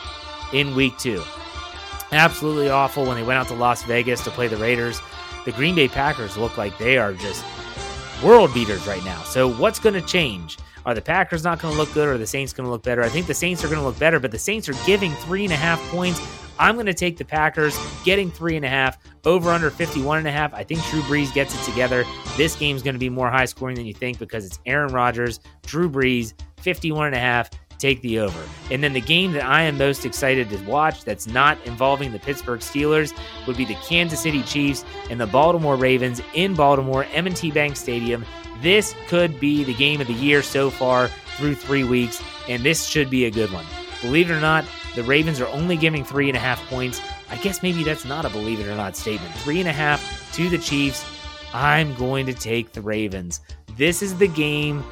in 0.53 0.75
week 0.75 0.97
two. 0.99 1.23
Absolutely 2.13 2.71
awful 2.71 3.05
when 3.05 3.17
they 3.17 3.23
went 3.23 3.39
out 3.39 3.49
to 3.49 3.55
Las 3.55 3.83
Vegas 3.85 4.23
to 4.25 4.31
play 4.31 4.49
the 4.49 4.57
Raiders. 4.57 5.01
The 5.45 5.53
Green 5.53 5.75
Bay 5.75 5.89
Packers 5.89 6.37
look 6.37 6.57
like 6.57 6.77
they 6.79 6.99
are 6.99 7.15
just 7.15 7.45
world 8.23 8.53
beaters 8.55 8.87
right 8.87 9.05
now. 9.05 9.23
So, 9.23 9.53
what's 9.53 9.79
going 9.79 9.95
to 9.95 10.03
change? 10.03 10.59
Are 10.87 10.95
the 10.95 11.03
Packers 11.03 11.43
not 11.43 11.61
going 11.61 11.75
to 11.75 11.79
look 11.79 11.93
good 11.93 12.09
or 12.09 12.17
the 12.17 12.29
Saints 12.29 12.53
going 12.53 12.65
to 12.65 12.71
look 12.71 12.85
better? 12.85 13.03
I 13.03 13.09
think 13.09 13.27
the 13.27 13.35
Saints 13.35 13.65
are 13.65 13.67
going 13.67 13.81
to 13.81 13.85
look 13.85 13.99
better, 13.99 14.21
but 14.21 14.31
the 14.31 14.39
Saints 14.39 14.69
are 14.69 14.87
giving 14.87 15.13
three 15.15 15.43
and 15.43 15.53
a 15.53 15.57
half 15.57 15.81
points. 15.91 16.21
I'm 16.61 16.77
going 16.77 16.87
to 16.87 16.95
take 16.95 17.17
the 17.17 17.25
Packers 17.25 17.77
getting 18.05 18.31
three 18.31 18.55
and 18.55 18.65
a 18.65 18.69
half 18.69 18.97
over 19.25 19.51
under 19.51 19.69
51 19.69 20.19
and 20.19 20.29
a 20.29 20.31
half. 20.31 20.55
I 20.55 20.63
think 20.63 20.81
Drew 20.85 21.01
Brees 21.03 21.35
gets 21.35 21.61
it 21.61 21.69
together. 21.69 22.05
This 22.37 22.55
game's 22.55 22.85
going 22.85 22.95
to 22.95 23.01
be 23.01 23.11
more 23.11 23.29
high 23.29 23.47
scoring 23.47 23.75
than 23.75 23.85
you 23.85 23.95
think 23.95 24.21
because 24.21 24.47
it's 24.47 24.61
Aaron 24.65 24.93
Rodgers, 24.93 25.41
Drew 25.67 25.91
Brees, 25.91 26.35
51 26.59 27.09
and 27.09 27.17
a 27.17 27.19
half. 27.19 27.51
Take 27.79 28.01
the 28.01 28.19
over. 28.19 28.43
And 28.71 28.83
then 28.83 28.93
the 28.93 29.01
game 29.01 29.33
that 29.33 29.45
I 29.45 29.63
am 29.63 29.79
most 29.79 30.07
excited 30.07 30.49
to 30.51 30.57
watch 30.65 31.05
that's 31.05 31.27
not 31.27 31.59
involving 31.67 32.13
the 32.13 32.19
Pittsburgh 32.19 32.61
Steelers 32.61 33.17
would 33.47 33.57
be 33.57 33.65
the 33.65 33.77
Kansas 33.87 34.21
City 34.21 34.43
Chiefs 34.43 34.85
and 35.11 35.21
the 35.21 35.27
Baltimore 35.27 35.77
Ravens 35.77 36.21
in 36.35 36.55
Baltimore, 36.55 37.07
M&T 37.13 37.51
Bank 37.51 37.77
Stadium. 37.77 38.25
This 38.63 38.95
could 39.09 39.39
be 39.39 39.65
the 39.65 39.75
game 39.75 40.01
of 40.01 40.07
the 40.07 40.15
year 40.15 40.43
so 40.43 40.71
far 40.71 41.09
through 41.37 41.55
three 41.55 41.85
weeks, 41.85 42.23
and 42.49 42.63
this 42.63 42.87
should 42.87 43.11
be 43.11 43.27
a 43.27 43.31
good 43.31 43.53
one. 43.53 43.67
Believe 44.01 44.31
it 44.31 44.35
or 44.35 44.41
not, 44.41 44.65
the 44.95 45.03
Ravens 45.03 45.41
are 45.41 45.49
only 45.49 45.77
giving 45.77 46.05
three 46.05 46.29
and 46.29 46.37
a 46.37 46.41
half 46.41 46.65
points. 46.69 47.01
I 47.31 47.37
guess 47.37 47.63
maybe 47.63 47.85
that's 47.85 48.05
not 48.05 48.25
a 48.25 48.31
believe 48.31 48.61
it 48.61 48.67
or 48.67 48.75
not 48.75 48.97
statement. 48.97 49.35
Three 49.37 49.61
and 49.61 49.69
a 49.69 49.73
half 49.73 50.33
to 50.35 50.49
the 50.49 50.59
Chiefs. 50.59 51.05
I'm 51.53 51.95
going 51.95 52.27
to 52.27 52.35
take 52.35 52.73
the 52.73 52.81
Ravens. 52.81 53.41
This 53.77 54.03
is 54.03 54.17
the 54.17 54.29
game. 54.29 54.85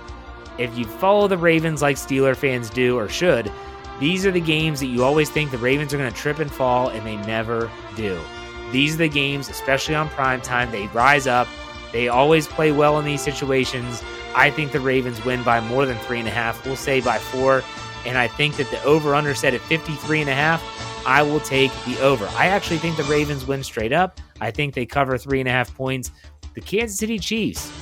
If 0.58 0.76
you 0.78 0.84
follow 0.84 1.28
the 1.28 1.38
Ravens 1.38 1.82
like 1.82 1.96
Steeler 1.96 2.36
fans 2.36 2.70
do 2.70 2.96
or 2.96 3.08
should, 3.08 3.50
these 4.00 4.26
are 4.26 4.30
the 4.30 4.40
games 4.40 4.80
that 4.80 4.86
you 4.86 5.04
always 5.04 5.30
think 5.30 5.50
the 5.50 5.58
Ravens 5.58 5.94
are 5.94 5.98
going 5.98 6.10
to 6.10 6.16
trip 6.16 6.38
and 6.38 6.50
fall, 6.50 6.88
and 6.88 7.06
they 7.06 7.16
never 7.26 7.70
do. 7.96 8.20
These 8.72 8.94
are 8.94 8.98
the 8.98 9.08
games, 9.08 9.48
especially 9.48 9.94
on 9.94 10.08
prime 10.10 10.40
time, 10.40 10.70
they 10.70 10.88
rise 10.88 11.26
up. 11.26 11.46
They 11.92 12.08
always 12.08 12.48
play 12.48 12.72
well 12.72 12.98
in 12.98 13.04
these 13.04 13.20
situations. 13.20 14.02
I 14.34 14.50
think 14.50 14.72
the 14.72 14.80
Ravens 14.80 15.24
win 15.24 15.44
by 15.44 15.60
more 15.60 15.86
than 15.86 15.96
three 15.98 16.18
and 16.18 16.26
a 16.26 16.32
half. 16.32 16.64
We'll 16.66 16.74
say 16.74 17.00
by 17.00 17.18
four. 17.18 17.62
And 18.04 18.18
I 18.18 18.26
think 18.26 18.56
that 18.56 18.68
the 18.70 18.82
over 18.82 19.14
under 19.14 19.34
set 19.34 19.54
at 19.54 19.60
53 19.60 20.22
and 20.22 20.30
a 20.30 20.34
half, 20.34 20.62
I 21.06 21.22
will 21.22 21.40
take 21.40 21.70
the 21.84 21.98
over. 22.00 22.26
I 22.36 22.46
actually 22.46 22.78
think 22.78 22.96
the 22.96 23.04
Ravens 23.04 23.46
win 23.46 23.62
straight 23.62 23.92
up. 23.92 24.20
I 24.40 24.50
think 24.50 24.74
they 24.74 24.86
cover 24.86 25.16
three 25.18 25.38
and 25.38 25.48
a 25.48 25.52
half 25.52 25.74
points. 25.74 26.10
The 26.54 26.60
Kansas 26.60 26.98
City 26.98 27.18
Chiefs 27.18 27.72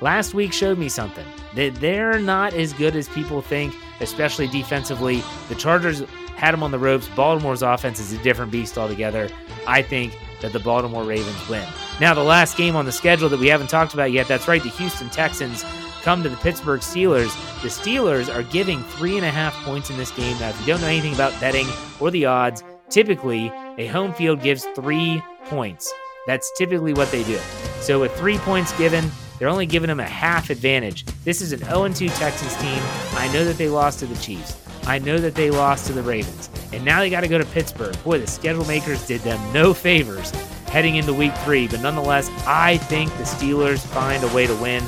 last 0.00 0.32
week 0.32 0.52
showed 0.52 0.78
me 0.78 0.88
something. 0.88 1.26
That 1.54 1.74
they're 1.76 2.18
not 2.18 2.54
as 2.54 2.72
good 2.72 2.94
as 2.94 3.08
people 3.08 3.42
think, 3.42 3.74
especially 4.00 4.46
defensively. 4.48 5.22
The 5.48 5.54
Chargers 5.56 6.02
had 6.36 6.52
them 6.52 6.62
on 6.62 6.70
the 6.70 6.78
ropes. 6.78 7.08
Baltimore's 7.08 7.62
offense 7.62 7.98
is 8.00 8.12
a 8.12 8.18
different 8.18 8.50
beast 8.50 8.78
altogether. 8.78 9.28
I 9.66 9.82
think 9.82 10.16
that 10.40 10.52
the 10.52 10.60
Baltimore 10.60 11.04
Ravens 11.04 11.48
win. 11.48 11.66
Now, 12.00 12.14
the 12.14 12.22
last 12.22 12.56
game 12.56 12.76
on 12.76 12.86
the 12.86 12.92
schedule 12.92 13.28
that 13.28 13.38
we 13.38 13.48
haven't 13.48 13.68
talked 13.68 13.92
about 13.92 14.12
yet, 14.12 14.26
that's 14.26 14.48
right, 14.48 14.62
the 14.62 14.70
Houston 14.70 15.10
Texans 15.10 15.64
come 16.02 16.22
to 16.22 16.28
the 16.28 16.36
Pittsburgh 16.36 16.80
Steelers. 16.80 17.30
The 17.62 17.68
Steelers 17.68 18.34
are 18.34 18.42
giving 18.44 18.82
three 18.84 19.16
and 19.16 19.26
a 19.26 19.30
half 19.30 19.54
points 19.64 19.90
in 19.90 19.98
this 19.98 20.10
game. 20.12 20.38
Now, 20.38 20.48
if 20.48 20.60
you 20.60 20.66
don't 20.66 20.80
know 20.80 20.86
anything 20.86 21.14
about 21.14 21.38
betting 21.40 21.66
or 22.00 22.10
the 22.10 22.24
odds, 22.24 22.64
typically 22.88 23.52
a 23.76 23.86
home 23.86 24.14
field 24.14 24.42
gives 24.42 24.64
three 24.74 25.22
points. 25.44 25.92
That's 26.26 26.50
typically 26.56 26.94
what 26.94 27.10
they 27.10 27.22
do. 27.24 27.38
So, 27.80 28.00
with 28.00 28.14
three 28.16 28.38
points 28.38 28.76
given, 28.78 29.10
they're 29.40 29.48
only 29.48 29.64
giving 29.64 29.88
them 29.88 30.00
a 30.00 30.04
half 30.04 30.50
advantage. 30.50 31.06
This 31.24 31.40
is 31.40 31.52
an 31.52 31.60
0 31.60 31.88
2 31.88 32.08
Texans 32.10 32.54
team. 32.58 32.78
I 33.14 33.28
know 33.32 33.42
that 33.46 33.56
they 33.56 33.70
lost 33.70 33.98
to 34.00 34.06
the 34.06 34.20
Chiefs. 34.20 34.56
I 34.86 34.98
know 34.98 35.16
that 35.16 35.34
they 35.34 35.50
lost 35.50 35.86
to 35.86 35.94
the 35.94 36.02
Ravens. 36.02 36.50
And 36.74 36.84
now 36.84 37.00
they 37.00 37.08
got 37.08 37.22
to 37.22 37.28
go 37.28 37.38
to 37.38 37.46
Pittsburgh. 37.46 37.96
Boy, 38.04 38.18
the 38.18 38.26
schedule 38.26 38.66
makers 38.66 39.06
did 39.06 39.22
them 39.22 39.40
no 39.52 39.72
favors 39.72 40.30
heading 40.66 40.96
into 40.96 41.14
week 41.14 41.34
three. 41.38 41.68
But 41.68 41.80
nonetheless, 41.80 42.30
I 42.46 42.76
think 42.76 43.10
the 43.16 43.24
Steelers 43.24 43.78
find 43.78 44.22
a 44.22 44.34
way 44.34 44.46
to 44.46 44.54
win. 44.56 44.82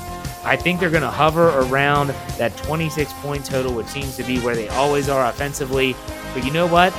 I 0.45 0.57
think 0.57 0.81
they're 0.81 0.91
going 0.91 1.03
to 1.03 1.11
hover 1.11 1.49
around 1.61 2.09
that 2.37 2.55
26 2.59 3.11
point 3.15 3.47
total, 3.47 3.73
which 3.73 3.87
seems 3.87 4.17
to 4.19 4.23
be 4.23 4.39
where 4.41 4.55
they 4.55 4.69
always 4.69 5.09
are 5.09 5.27
offensively. 5.27 5.97
But 6.35 6.45
you 6.45 6.53
know 6.53 6.67
what? 6.67 6.93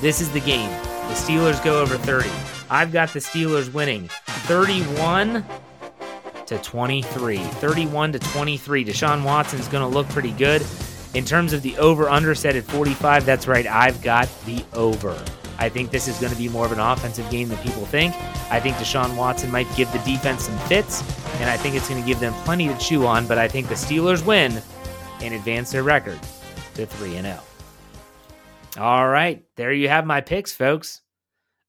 This 0.00 0.22
is 0.22 0.30
the 0.32 0.40
game. 0.40 0.70
The 0.70 1.14
Steelers 1.14 1.62
go 1.62 1.82
over 1.82 1.98
30. 1.98 2.30
I've 2.70 2.92
got 2.92 3.12
the 3.12 3.18
Steelers 3.18 3.72
winning 3.72 4.08
31 4.48 5.44
to 6.46 6.58
23. 6.58 7.38
31 7.38 8.12
to 8.12 8.18
23. 8.18 8.84
Deshaun 8.84 9.24
Watson's 9.24 9.68
going 9.68 9.88
to 9.88 9.94
look 9.94 10.08
pretty 10.10 10.32
good. 10.32 10.64
In 11.14 11.24
terms 11.24 11.52
of 11.52 11.62
the 11.62 11.76
over 11.78 12.08
under 12.08 12.34
set 12.34 12.56
at 12.56 12.64
45, 12.64 13.24
that's 13.24 13.46
right. 13.46 13.66
I've 13.66 14.02
got 14.02 14.28
the 14.44 14.64
over. 14.74 15.22
I 15.58 15.68
think 15.68 15.90
this 15.90 16.08
is 16.08 16.18
going 16.18 16.32
to 16.32 16.38
be 16.38 16.48
more 16.48 16.66
of 16.66 16.72
an 16.72 16.80
offensive 16.80 17.28
game 17.30 17.48
than 17.48 17.58
people 17.58 17.86
think. 17.86 18.14
I 18.50 18.60
think 18.60 18.76
Deshaun 18.76 19.16
Watson 19.16 19.50
might 19.50 19.66
give 19.74 19.90
the 19.92 19.98
defense 20.00 20.44
some 20.44 20.58
fits, 20.68 21.00
and 21.40 21.48
I 21.48 21.56
think 21.56 21.74
it's 21.74 21.88
going 21.88 22.00
to 22.00 22.06
give 22.06 22.20
them 22.20 22.34
plenty 22.44 22.68
to 22.68 22.76
chew 22.78 23.06
on. 23.06 23.26
But 23.26 23.38
I 23.38 23.48
think 23.48 23.68
the 23.68 23.74
Steelers 23.74 24.24
win 24.24 24.60
and 25.22 25.34
advance 25.34 25.72
their 25.72 25.82
record 25.82 26.20
to 26.74 26.86
3 26.86 27.12
0. 27.12 27.40
All 28.78 29.08
right, 29.08 29.42
there 29.56 29.72
you 29.72 29.88
have 29.88 30.04
my 30.04 30.20
picks, 30.20 30.52
folks. 30.52 31.00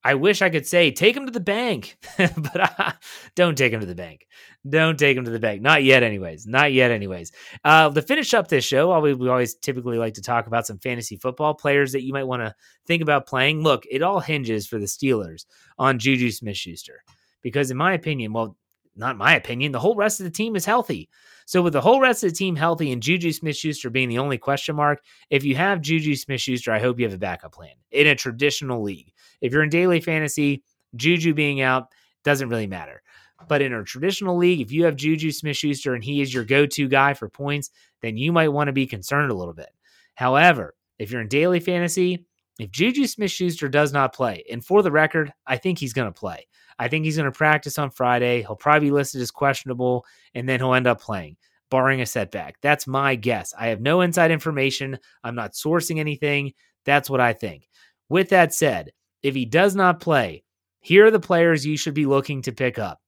I 0.03 0.15
wish 0.15 0.41
I 0.41 0.49
could 0.49 0.67
say 0.67 0.91
take 0.91 1.15
them 1.15 1.25
to 1.25 1.31
the 1.31 1.39
bank, 1.39 1.97
but 2.17 2.61
I, 2.61 2.93
don't 3.35 3.57
take 3.57 3.71
them 3.71 3.81
to 3.81 3.87
the 3.87 3.95
bank. 3.95 4.27
Don't 4.69 4.97
take 4.97 5.15
them 5.15 5.25
to 5.25 5.31
the 5.31 5.39
bank. 5.39 5.61
Not 5.61 5.83
yet, 5.83 6.03
anyways. 6.03 6.47
Not 6.47 6.73
yet, 6.73 6.91
anyways. 6.91 7.31
Uh, 7.63 7.89
to 7.89 8.01
finish 8.01 8.33
up 8.33 8.47
this 8.47 8.65
show, 8.65 8.99
we, 8.99 9.13
we 9.13 9.29
always 9.29 9.55
typically 9.55 9.97
like 9.97 10.15
to 10.15 10.21
talk 10.21 10.47
about 10.47 10.65
some 10.65 10.79
fantasy 10.79 11.15
football 11.15 11.53
players 11.53 11.91
that 11.91 12.03
you 12.03 12.13
might 12.13 12.23
want 12.23 12.41
to 12.41 12.55
think 12.85 13.01
about 13.01 13.27
playing. 13.27 13.61
Look, 13.61 13.85
it 13.89 14.01
all 14.01 14.19
hinges 14.19 14.67
for 14.67 14.79
the 14.79 14.85
Steelers 14.85 15.45
on 15.77 15.99
Juju 15.99 16.31
Smith 16.31 16.57
Schuster. 16.57 17.03
Because, 17.41 17.71
in 17.71 17.77
my 17.77 17.93
opinion, 17.93 18.33
well, 18.33 18.57
not 18.95 19.17
my 19.17 19.35
opinion, 19.35 19.71
the 19.71 19.79
whole 19.79 19.95
rest 19.95 20.19
of 20.19 20.23
the 20.23 20.31
team 20.31 20.55
is 20.55 20.65
healthy. 20.65 21.07
So, 21.45 21.61
with 21.61 21.73
the 21.73 21.81
whole 21.81 22.01
rest 22.01 22.23
of 22.23 22.31
the 22.31 22.35
team 22.35 22.55
healthy 22.55 22.91
and 22.91 23.01
Juju 23.01 23.31
Smith 23.31 23.55
Schuster 23.55 23.89
being 23.89 24.09
the 24.09 24.17
only 24.17 24.37
question 24.37 24.75
mark, 24.75 25.01
if 25.29 25.43
you 25.43 25.55
have 25.55 25.81
Juju 25.81 26.15
Smith 26.15 26.41
Schuster, 26.41 26.71
I 26.71 26.79
hope 26.79 26.99
you 26.99 27.05
have 27.05 27.13
a 27.13 27.19
backup 27.19 27.53
plan 27.53 27.75
in 27.91 28.07
a 28.07 28.15
traditional 28.15 28.81
league. 28.81 29.13
If 29.39 29.53
you're 29.53 29.63
in 29.63 29.69
daily 29.69 30.01
fantasy, 30.01 30.63
Juju 30.95 31.33
being 31.33 31.61
out 31.61 31.87
doesn't 32.23 32.49
really 32.49 32.67
matter. 32.67 33.01
But 33.47 33.61
in 33.61 33.73
a 33.73 33.83
traditional 33.83 34.37
league, 34.37 34.61
if 34.61 34.71
you 34.71 34.85
have 34.85 34.95
Juju 34.95 35.31
Smith 35.31 35.57
Schuster 35.57 35.93
and 35.93 36.03
he 36.03 36.21
is 36.21 36.33
your 36.33 36.43
go 36.43 36.65
to 36.65 36.87
guy 36.87 37.13
for 37.13 37.29
points, 37.29 37.69
then 38.01 38.17
you 38.17 38.31
might 38.31 38.49
want 38.49 38.67
to 38.67 38.73
be 38.73 38.87
concerned 38.87 39.31
a 39.31 39.35
little 39.35 39.53
bit. 39.53 39.69
However, 40.15 40.75
if 40.97 41.11
you're 41.11 41.21
in 41.21 41.27
daily 41.27 41.59
fantasy, 41.59 42.25
if 42.59 42.71
Juju 42.71 43.05
Smith 43.05 43.31
Schuster 43.31 43.69
does 43.69 43.93
not 43.93 44.15
play, 44.15 44.43
and 44.51 44.65
for 44.65 44.81
the 44.81 44.91
record, 44.91 45.31
I 45.45 45.57
think 45.57 45.77
he's 45.77 45.93
going 45.93 46.11
to 46.11 46.19
play. 46.19 46.47
I 46.79 46.87
think 46.87 47.05
he's 47.05 47.17
going 47.17 47.31
to 47.31 47.37
practice 47.37 47.77
on 47.77 47.91
Friday. 47.91 48.41
He'll 48.41 48.55
probably 48.55 48.87
be 48.87 48.91
listed 48.91 49.21
as 49.21 49.31
questionable, 49.31 50.05
and 50.33 50.49
then 50.49 50.59
he'll 50.59 50.73
end 50.73 50.87
up 50.87 50.99
playing, 50.99 51.37
barring 51.69 52.01
a 52.01 52.05
setback. 52.05 52.55
That's 52.61 52.87
my 52.87 53.15
guess. 53.15 53.53
I 53.57 53.67
have 53.67 53.81
no 53.81 54.01
inside 54.01 54.31
information. 54.31 54.97
I'm 55.23 55.35
not 55.35 55.53
sourcing 55.53 55.99
anything. 55.99 56.53
That's 56.85 57.09
what 57.09 57.21
I 57.21 57.33
think. 57.33 57.69
With 58.09 58.29
that 58.29 58.53
said, 58.53 58.91
if 59.21 59.35
he 59.35 59.45
does 59.45 59.75
not 59.75 59.99
play, 59.99 60.43
here 60.79 61.05
are 61.05 61.11
the 61.11 61.19
players 61.19 61.65
you 61.65 61.77
should 61.77 61.93
be 61.93 62.05
looking 62.05 62.41
to 62.43 62.51
pick 62.51 62.79
up 62.79 62.99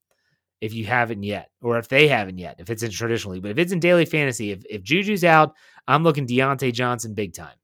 if 0.61 0.73
you 0.73 0.85
haven't 0.85 1.23
yet, 1.23 1.49
or 1.61 1.77
if 1.77 1.87
they 1.87 2.07
haven't 2.07 2.37
yet, 2.37 2.55
if 2.59 2.69
it's 2.69 2.83
in 2.83 2.91
traditionally. 2.91 3.39
But 3.39 3.51
if 3.51 3.57
it's 3.57 3.71
in 3.71 3.79
daily 3.79 4.05
fantasy, 4.05 4.51
if, 4.51 4.63
if 4.69 4.83
Juju's 4.83 5.23
out, 5.23 5.55
I'm 5.87 6.03
looking 6.03 6.27
Diontae 6.27 6.73
Johnson 6.73 7.13
big 7.13 7.33
time. 7.33 7.55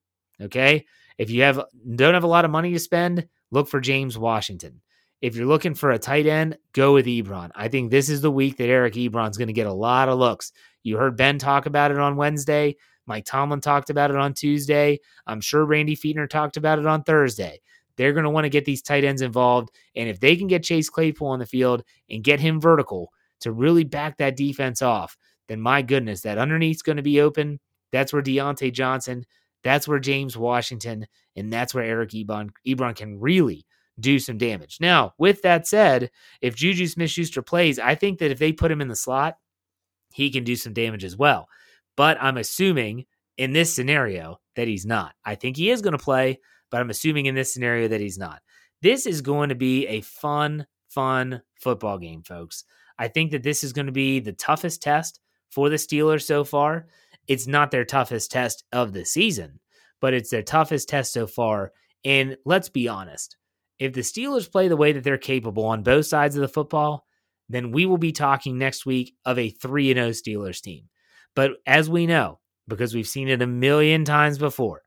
Okay. 0.41 0.85
If 1.17 1.29
you 1.29 1.43
have 1.43 1.63
don't 1.95 2.13
have 2.13 2.23
a 2.23 2.27
lot 2.27 2.45
of 2.45 2.51
money 2.51 2.73
to 2.73 2.79
spend, 2.79 3.27
look 3.51 3.67
for 3.67 3.79
James 3.79 4.17
Washington. 4.17 4.81
If 5.21 5.35
you're 5.35 5.47
looking 5.47 5.73
for 5.73 5.91
a 5.91 5.99
tight 5.99 6.27
end, 6.27 6.57
go 6.73 6.93
with 6.93 7.05
Ebron. 7.05 7.51
I 7.55 7.67
think 7.69 7.89
this 7.89 8.09
is 8.09 8.21
the 8.21 8.31
week 8.31 8.57
that 8.57 8.69
Eric 8.69 8.95
Ebron's 8.95 9.37
going 9.37 9.47
to 9.47 9.53
get 9.53 9.67
a 9.67 9.73
lot 9.73 10.09
of 10.09 10.19
looks. 10.19 10.51
You 10.83 10.97
heard 10.97 11.17
Ben 11.17 11.39
talk 11.39 11.65
about 11.65 11.91
it 11.91 11.97
on 11.97 12.17
Wednesday. 12.17 12.75
Mike 13.07 13.25
Tomlin 13.25 13.61
talked 13.61 13.89
about 13.89 14.11
it 14.11 14.17
on 14.17 14.33
Tuesday. 14.33 14.99
I'm 15.25 15.41
sure 15.41 15.65
Randy 15.65 15.95
Fichtner 15.95 16.29
talked 16.29 16.57
about 16.57 16.79
it 16.79 16.85
on 16.85 17.03
Thursday. 17.03 17.61
They're 17.97 18.13
going 18.13 18.23
to 18.23 18.29
want 18.29 18.45
to 18.45 18.49
get 18.49 18.65
these 18.65 18.81
tight 18.81 19.03
ends 19.03 19.21
involved. 19.21 19.69
And 19.95 20.09
if 20.09 20.19
they 20.19 20.35
can 20.35 20.47
get 20.47 20.63
Chase 20.63 20.89
Claypool 20.89 21.27
on 21.27 21.39
the 21.39 21.45
field 21.45 21.83
and 22.09 22.23
get 22.23 22.39
him 22.39 22.59
vertical 22.59 23.11
to 23.41 23.51
really 23.51 23.83
back 23.83 24.17
that 24.17 24.35
defense 24.35 24.81
off, 24.81 25.17
then 25.47 25.61
my 25.61 25.81
goodness, 25.81 26.21
that 26.21 26.37
underneath's 26.37 26.81
going 26.81 26.97
to 26.97 27.03
be 27.03 27.21
open. 27.21 27.59
That's 27.91 28.11
where 28.11 28.21
Diontae 28.21 28.73
Johnson, 28.73 29.25
that's 29.63 29.87
where 29.87 29.99
James 29.99 30.37
Washington, 30.37 31.07
and 31.35 31.51
that's 31.51 31.73
where 31.73 31.83
Eric 31.83 32.11
Ebron, 32.11 32.49
Ebron 32.67 32.95
can 32.95 33.19
really 33.19 33.65
do 33.99 34.19
some 34.19 34.37
damage. 34.37 34.77
Now, 34.81 35.13
with 35.17 35.41
that 35.43 35.67
said, 35.67 36.11
if 36.41 36.55
Juju 36.55 36.87
Smith 36.87 37.09
Schuster 37.09 37.41
plays, 37.41 37.79
I 37.79 37.95
think 37.95 38.19
that 38.19 38.31
if 38.31 38.39
they 38.39 38.51
put 38.51 38.71
him 38.71 38.81
in 38.81 38.87
the 38.87 38.95
slot, 38.95 39.37
he 40.13 40.29
can 40.29 40.43
do 40.43 40.55
some 40.55 40.73
damage 40.73 41.03
as 41.03 41.15
well. 41.15 41.47
But 41.95 42.17
I'm 42.21 42.37
assuming 42.37 43.05
in 43.37 43.53
this 43.53 43.73
scenario 43.73 44.39
that 44.55 44.67
he's 44.67 44.85
not. 44.85 45.13
I 45.23 45.35
think 45.35 45.57
he 45.57 45.69
is 45.69 45.81
going 45.81 45.97
to 45.97 46.03
play, 46.03 46.39
but 46.75 46.81
I'm 46.81 46.89
assuming 46.89 47.25
in 47.25 47.35
this 47.35 47.53
scenario 47.53 47.87
that 47.87 48.01
he's 48.01 48.17
not. 48.17 48.41
This 48.81 49.05
is 49.05 49.21
going 49.21 49.47
to 49.47 49.55
be 49.55 49.87
a 49.87 50.01
fun, 50.01 50.67
fun 50.89 51.41
football 51.55 51.97
game, 51.97 52.21
folks. 52.21 52.65
I 52.99 53.07
think 53.07 53.31
that 53.31 53.43
this 53.43 53.63
is 53.63 53.71
going 53.71 53.85
to 53.85 53.93
be 53.93 54.19
the 54.19 54.33
toughest 54.33 54.81
test 54.81 55.21
for 55.49 55.69
the 55.69 55.77
Steelers 55.77 56.23
so 56.23 56.43
far. 56.43 56.87
It's 57.29 57.47
not 57.47 57.71
their 57.71 57.85
toughest 57.85 58.29
test 58.29 58.65
of 58.73 58.91
the 58.91 59.05
season, 59.05 59.61
but 60.01 60.13
it's 60.13 60.31
their 60.31 60.43
toughest 60.43 60.89
test 60.89 61.13
so 61.13 61.27
far. 61.27 61.71
And 62.03 62.35
let's 62.43 62.67
be 62.67 62.89
honest 62.89 63.37
if 63.79 63.93
the 63.93 64.01
Steelers 64.01 64.51
play 64.51 64.67
the 64.67 64.75
way 64.75 64.91
that 64.91 65.05
they're 65.05 65.17
capable 65.17 65.63
on 65.63 65.81
both 65.81 66.07
sides 66.07 66.35
of 66.35 66.41
the 66.41 66.49
football, 66.49 67.05
then 67.47 67.71
we 67.71 67.85
will 67.85 67.97
be 67.97 68.11
talking 68.11 68.57
next 68.57 68.85
week 68.85 69.15
of 69.23 69.39
a 69.39 69.49
3 69.49 69.93
0 69.93 70.09
Steelers 70.09 70.59
team. 70.59 70.89
But 71.37 71.51
as 71.65 71.89
we 71.89 72.05
know, 72.05 72.39
because 72.67 72.93
we've 72.93 73.07
seen 73.07 73.29
it 73.29 73.41
a 73.41 73.47
million 73.47 74.03
times 74.03 74.37
before, 74.37 74.81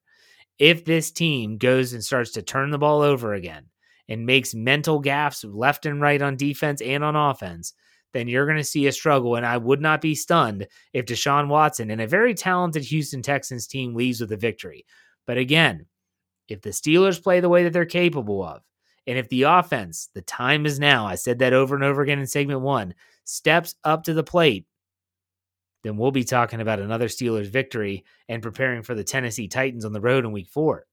if 0.58 0.84
this 0.84 1.10
team 1.10 1.56
goes 1.58 1.92
and 1.92 2.04
starts 2.04 2.32
to 2.32 2.42
turn 2.42 2.70
the 2.70 2.78
ball 2.78 3.02
over 3.02 3.34
again 3.34 3.66
and 4.08 4.26
makes 4.26 4.54
mental 4.54 5.02
gaffes 5.02 5.44
left 5.48 5.86
and 5.86 6.00
right 6.00 6.20
on 6.20 6.36
defense 6.36 6.80
and 6.80 7.04
on 7.04 7.14
offense, 7.14 7.74
then 8.12 8.26
you're 8.26 8.46
going 8.46 8.58
to 8.58 8.64
see 8.64 8.86
a 8.86 8.92
struggle. 8.92 9.36
And 9.36 9.44
I 9.44 9.56
would 9.56 9.80
not 9.80 10.00
be 10.00 10.14
stunned 10.14 10.66
if 10.92 11.04
Deshaun 11.04 11.48
Watson 11.48 11.90
and 11.90 12.00
a 12.00 12.06
very 12.06 12.34
talented 12.34 12.82
Houston 12.84 13.22
Texans 13.22 13.66
team 13.66 13.94
leaves 13.94 14.20
with 14.20 14.32
a 14.32 14.36
victory. 14.36 14.86
But 15.26 15.38
again, 15.38 15.86
if 16.48 16.62
the 16.62 16.70
Steelers 16.70 17.22
play 17.22 17.40
the 17.40 17.50
way 17.50 17.64
that 17.64 17.72
they're 17.72 17.84
capable 17.84 18.42
of, 18.42 18.62
and 19.06 19.18
if 19.18 19.28
the 19.28 19.42
offense, 19.42 20.08
the 20.14 20.22
time 20.22 20.66
is 20.66 20.78
now, 20.78 21.06
I 21.06 21.14
said 21.14 21.38
that 21.38 21.52
over 21.52 21.74
and 21.74 21.84
over 21.84 22.02
again 22.02 22.18
in 22.18 22.26
segment 22.26 22.60
one, 22.60 22.94
steps 23.24 23.74
up 23.84 24.04
to 24.04 24.14
the 24.14 24.22
plate, 24.22 24.66
then 25.82 25.96
we'll 25.96 26.10
be 26.10 26.24
talking 26.24 26.60
about 26.60 26.80
another 26.80 27.08
Steelers 27.08 27.46
victory 27.46 28.04
and 28.28 28.42
preparing 28.42 28.82
for 28.82 28.94
the 28.94 29.04
Tennessee 29.04 29.48
Titans 29.48 29.84
on 29.84 29.92
the 29.92 30.00
road 30.00 30.24
in 30.24 30.32
week 30.32 30.48
four. 30.48 30.86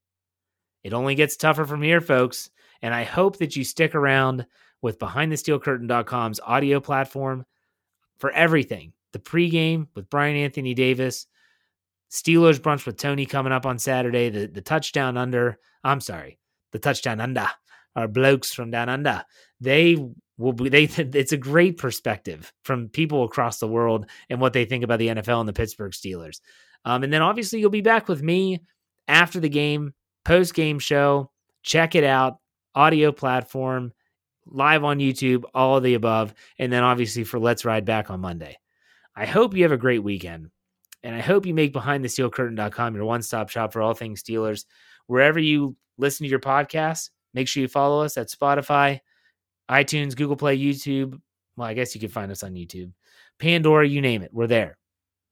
It 0.83 0.93
only 0.93 1.15
gets 1.15 1.35
tougher 1.35 1.65
from 1.65 1.81
here, 1.81 2.01
folks. 2.01 2.49
And 2.81 2.93
I 2.93 3.03
hope 3.03 3.37
that 3.37 3.55
you 3.55 3.63
stick 3.63 3.95
around 3.95 4.45
with 4.81 4.99
BehindTheSteelCurtain.com's 4.99 6.39
audio 6.39 6.79
platform 6.79 7.45
for 8.19 8.31
everything. 8.31 8.93
The 9.13 9.19
pregame 9.19 9.87
with 9.95 10.09
Brian 10.09 10.35
Anthony 10.35 10.73
Davis, 10.73 11.25
Steelers 12.11 12.59
brunch 12.59 12.85
with 12.85 12.97
Tony 12.97 13.25
coming 13.25 13.51
up 13.51 13.65
on 13.65 13.79
Saturday, 13.79 14.29
the, 14.29 14.45
the 14.45 14.61
touchdown 14.61 15.17
under, 15.17 15.57
I'm 15.83 16.01
sorry, 16.01 16.37
the 16.71 16.79
touchdown 16.79 17.19
under, 17.19 17.49
our 17.95 18.07
blokes 18.07 18.53
from 18.53 18.71
down 18.71 18.89
under. 18.89 19.23
They 19.59 19.97
will 20.37 20.53
be 20.53 20.69
they 20.69 20.83
it's 20.97 21.31
a 21.31 21.37
great 21.37 21.77
perspective 21.77 22.51
from 22.63 22.89
people 22.89 23.23
across 23.23 23.59
the 23.59 23.67
world 23.67 24.05
and 24.29 24.39
what 24.39 24.53
they 24.53 24.65
think 24.65 24.83
about 24.83 24.99
the 24.99 25.07
NFL 25.07 25.39
and 25.39 25.49
the 25.49 25.53
Pittsburgh 25.53 25.91
Steelers. 25.91 26.39
Um, 26.83 27.03
and 27.03 27.11
then 27.11 27.21
obviously 27.21 27.59
you'll 27.59 27.69
be 27.69 27.81
back 27.81 28.07
with 28.07 28.21
me 28.21 28.61
after 29.07 29.39
the 29.39 29.49
game, 29.49 29.93
post 30.23 30.53
game 30.53 30.79
show. 30.79 31.31
Check 31.63 31.95
it 31.95 32.03
out, 32.03 32.37
audio 32.75 33.11
platform, 33.11 33.91
live 34.45 34.83
on 34.83 34.99
YouTube, 34.99 35.43
all 35.53 35.77
of 35.77 35.83
the 35.83 35.95
above, 35.95 36.33
and 36.59 36.71
then 36.71 36.83
obviously 36.83 37.23
for 37.23 37.39
Let's 37.39 37.65
Ride 37.65 37.85
back 37.85 38.11
on 38.11 38.19
Monday. 38.19 38.57
I 39.15 39.25
hope 39.25 39.55
you 39.55 39.63
have 39.63 39.71
a 39.71 39.77
great 39.77 40.03
weekend. 40.03 40.51
And 41.01 41.15
I 41.15 41.21
hope 41.21 41.45
you 41.45 41.53
make 41.53 41.73
behindthesteelcurtain.com 41.73 42.95
your 42.95 43.05
one-stop 43.05 43.49
shop 43.49 43.73
for 43.73 43.81
all 43.81 43.93
things 43.93 44.23
Steelers. 44.23 44.65
Wherever 45.05 45.39
you 45.39 45.75
listen 45.97 46.23
to 46.23 46.29
your 46.29 46.39
podcasts, 46.39 47.11
make 47.33 47.47
sure 47.47 47.61
you 47.61 47.67
follow 47.67 48.03
us 48.03 48.17
at 48.17 48.29
Spotify, 48.29 49.01
iTunes, 49.69 50.15
Google 50.15 50.35
Play, 50.35 50.57
YouTube. 50.57 51.19
Well, 51.57 51.67
I 51.67 51.73
guess 51.73 51.95
you 51.95 52.01
can 52.01 52.09
find 52.09 52.31
us 52.31 52.43
on 52.43 52.53
YouTube. 52.53 52.91
Pandora, 53.39 53.87
you 53.87 54.01
name 54.01 54.21
it. 54.21 54.33
We're 54.33 54.47
there. 54.47 54.77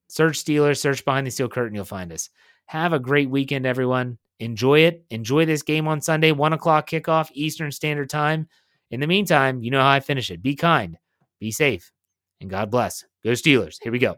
Search 0.07 0.43
Steelers, 0.43 0.79
search 0.79 1.03
Behind 1.05 1.25
the 1.25 1.31
Steel 1.31 1.49
Curtain, 1.49 1.75
you'll 1.75 1.85
find 1.85 2.11
us. 2.11 2.29
Have 2.65 2.93
a 2.93 2.99
great 2.99 3.29
weekend, 3.29 3.65
everyone. 3.65 4.17
Enjoy 4.39 4.79
it. 4.79 5.05
Enjoy 5.09 5.45
this 5.45 5.63
game 5.63 5.87
on 5.87 6.01
Sunday, 6.01 6.31
1 6.31 6.53
o'clock 6.53 6.89
kickoff, 6.89 7.29
Eastern 7.33 7.71
Standard 7.71 8.09
Time. 8.09 8.47
In 8.91 8.99
the 8.99 9.07
meantime, 9.07 9.63
you 9.63 9.71
know 9.71 9.81
how 9.81 9.89
I 9.89 9.99
finish 9.99 10.29
it. 10.29 10.41
Be 10.41 10.55
kind, 10.55 10.97
be 11.39 11.51
safe, 11.51 11.91
and 12.41 12.49
God 12.49 12.69
bless. 12.69 13.03
Go 13.23 13.31
Steelers. 13.31 13.77
Here 13.81 13.91
we 13.91 13.99
go. 13.99 14.17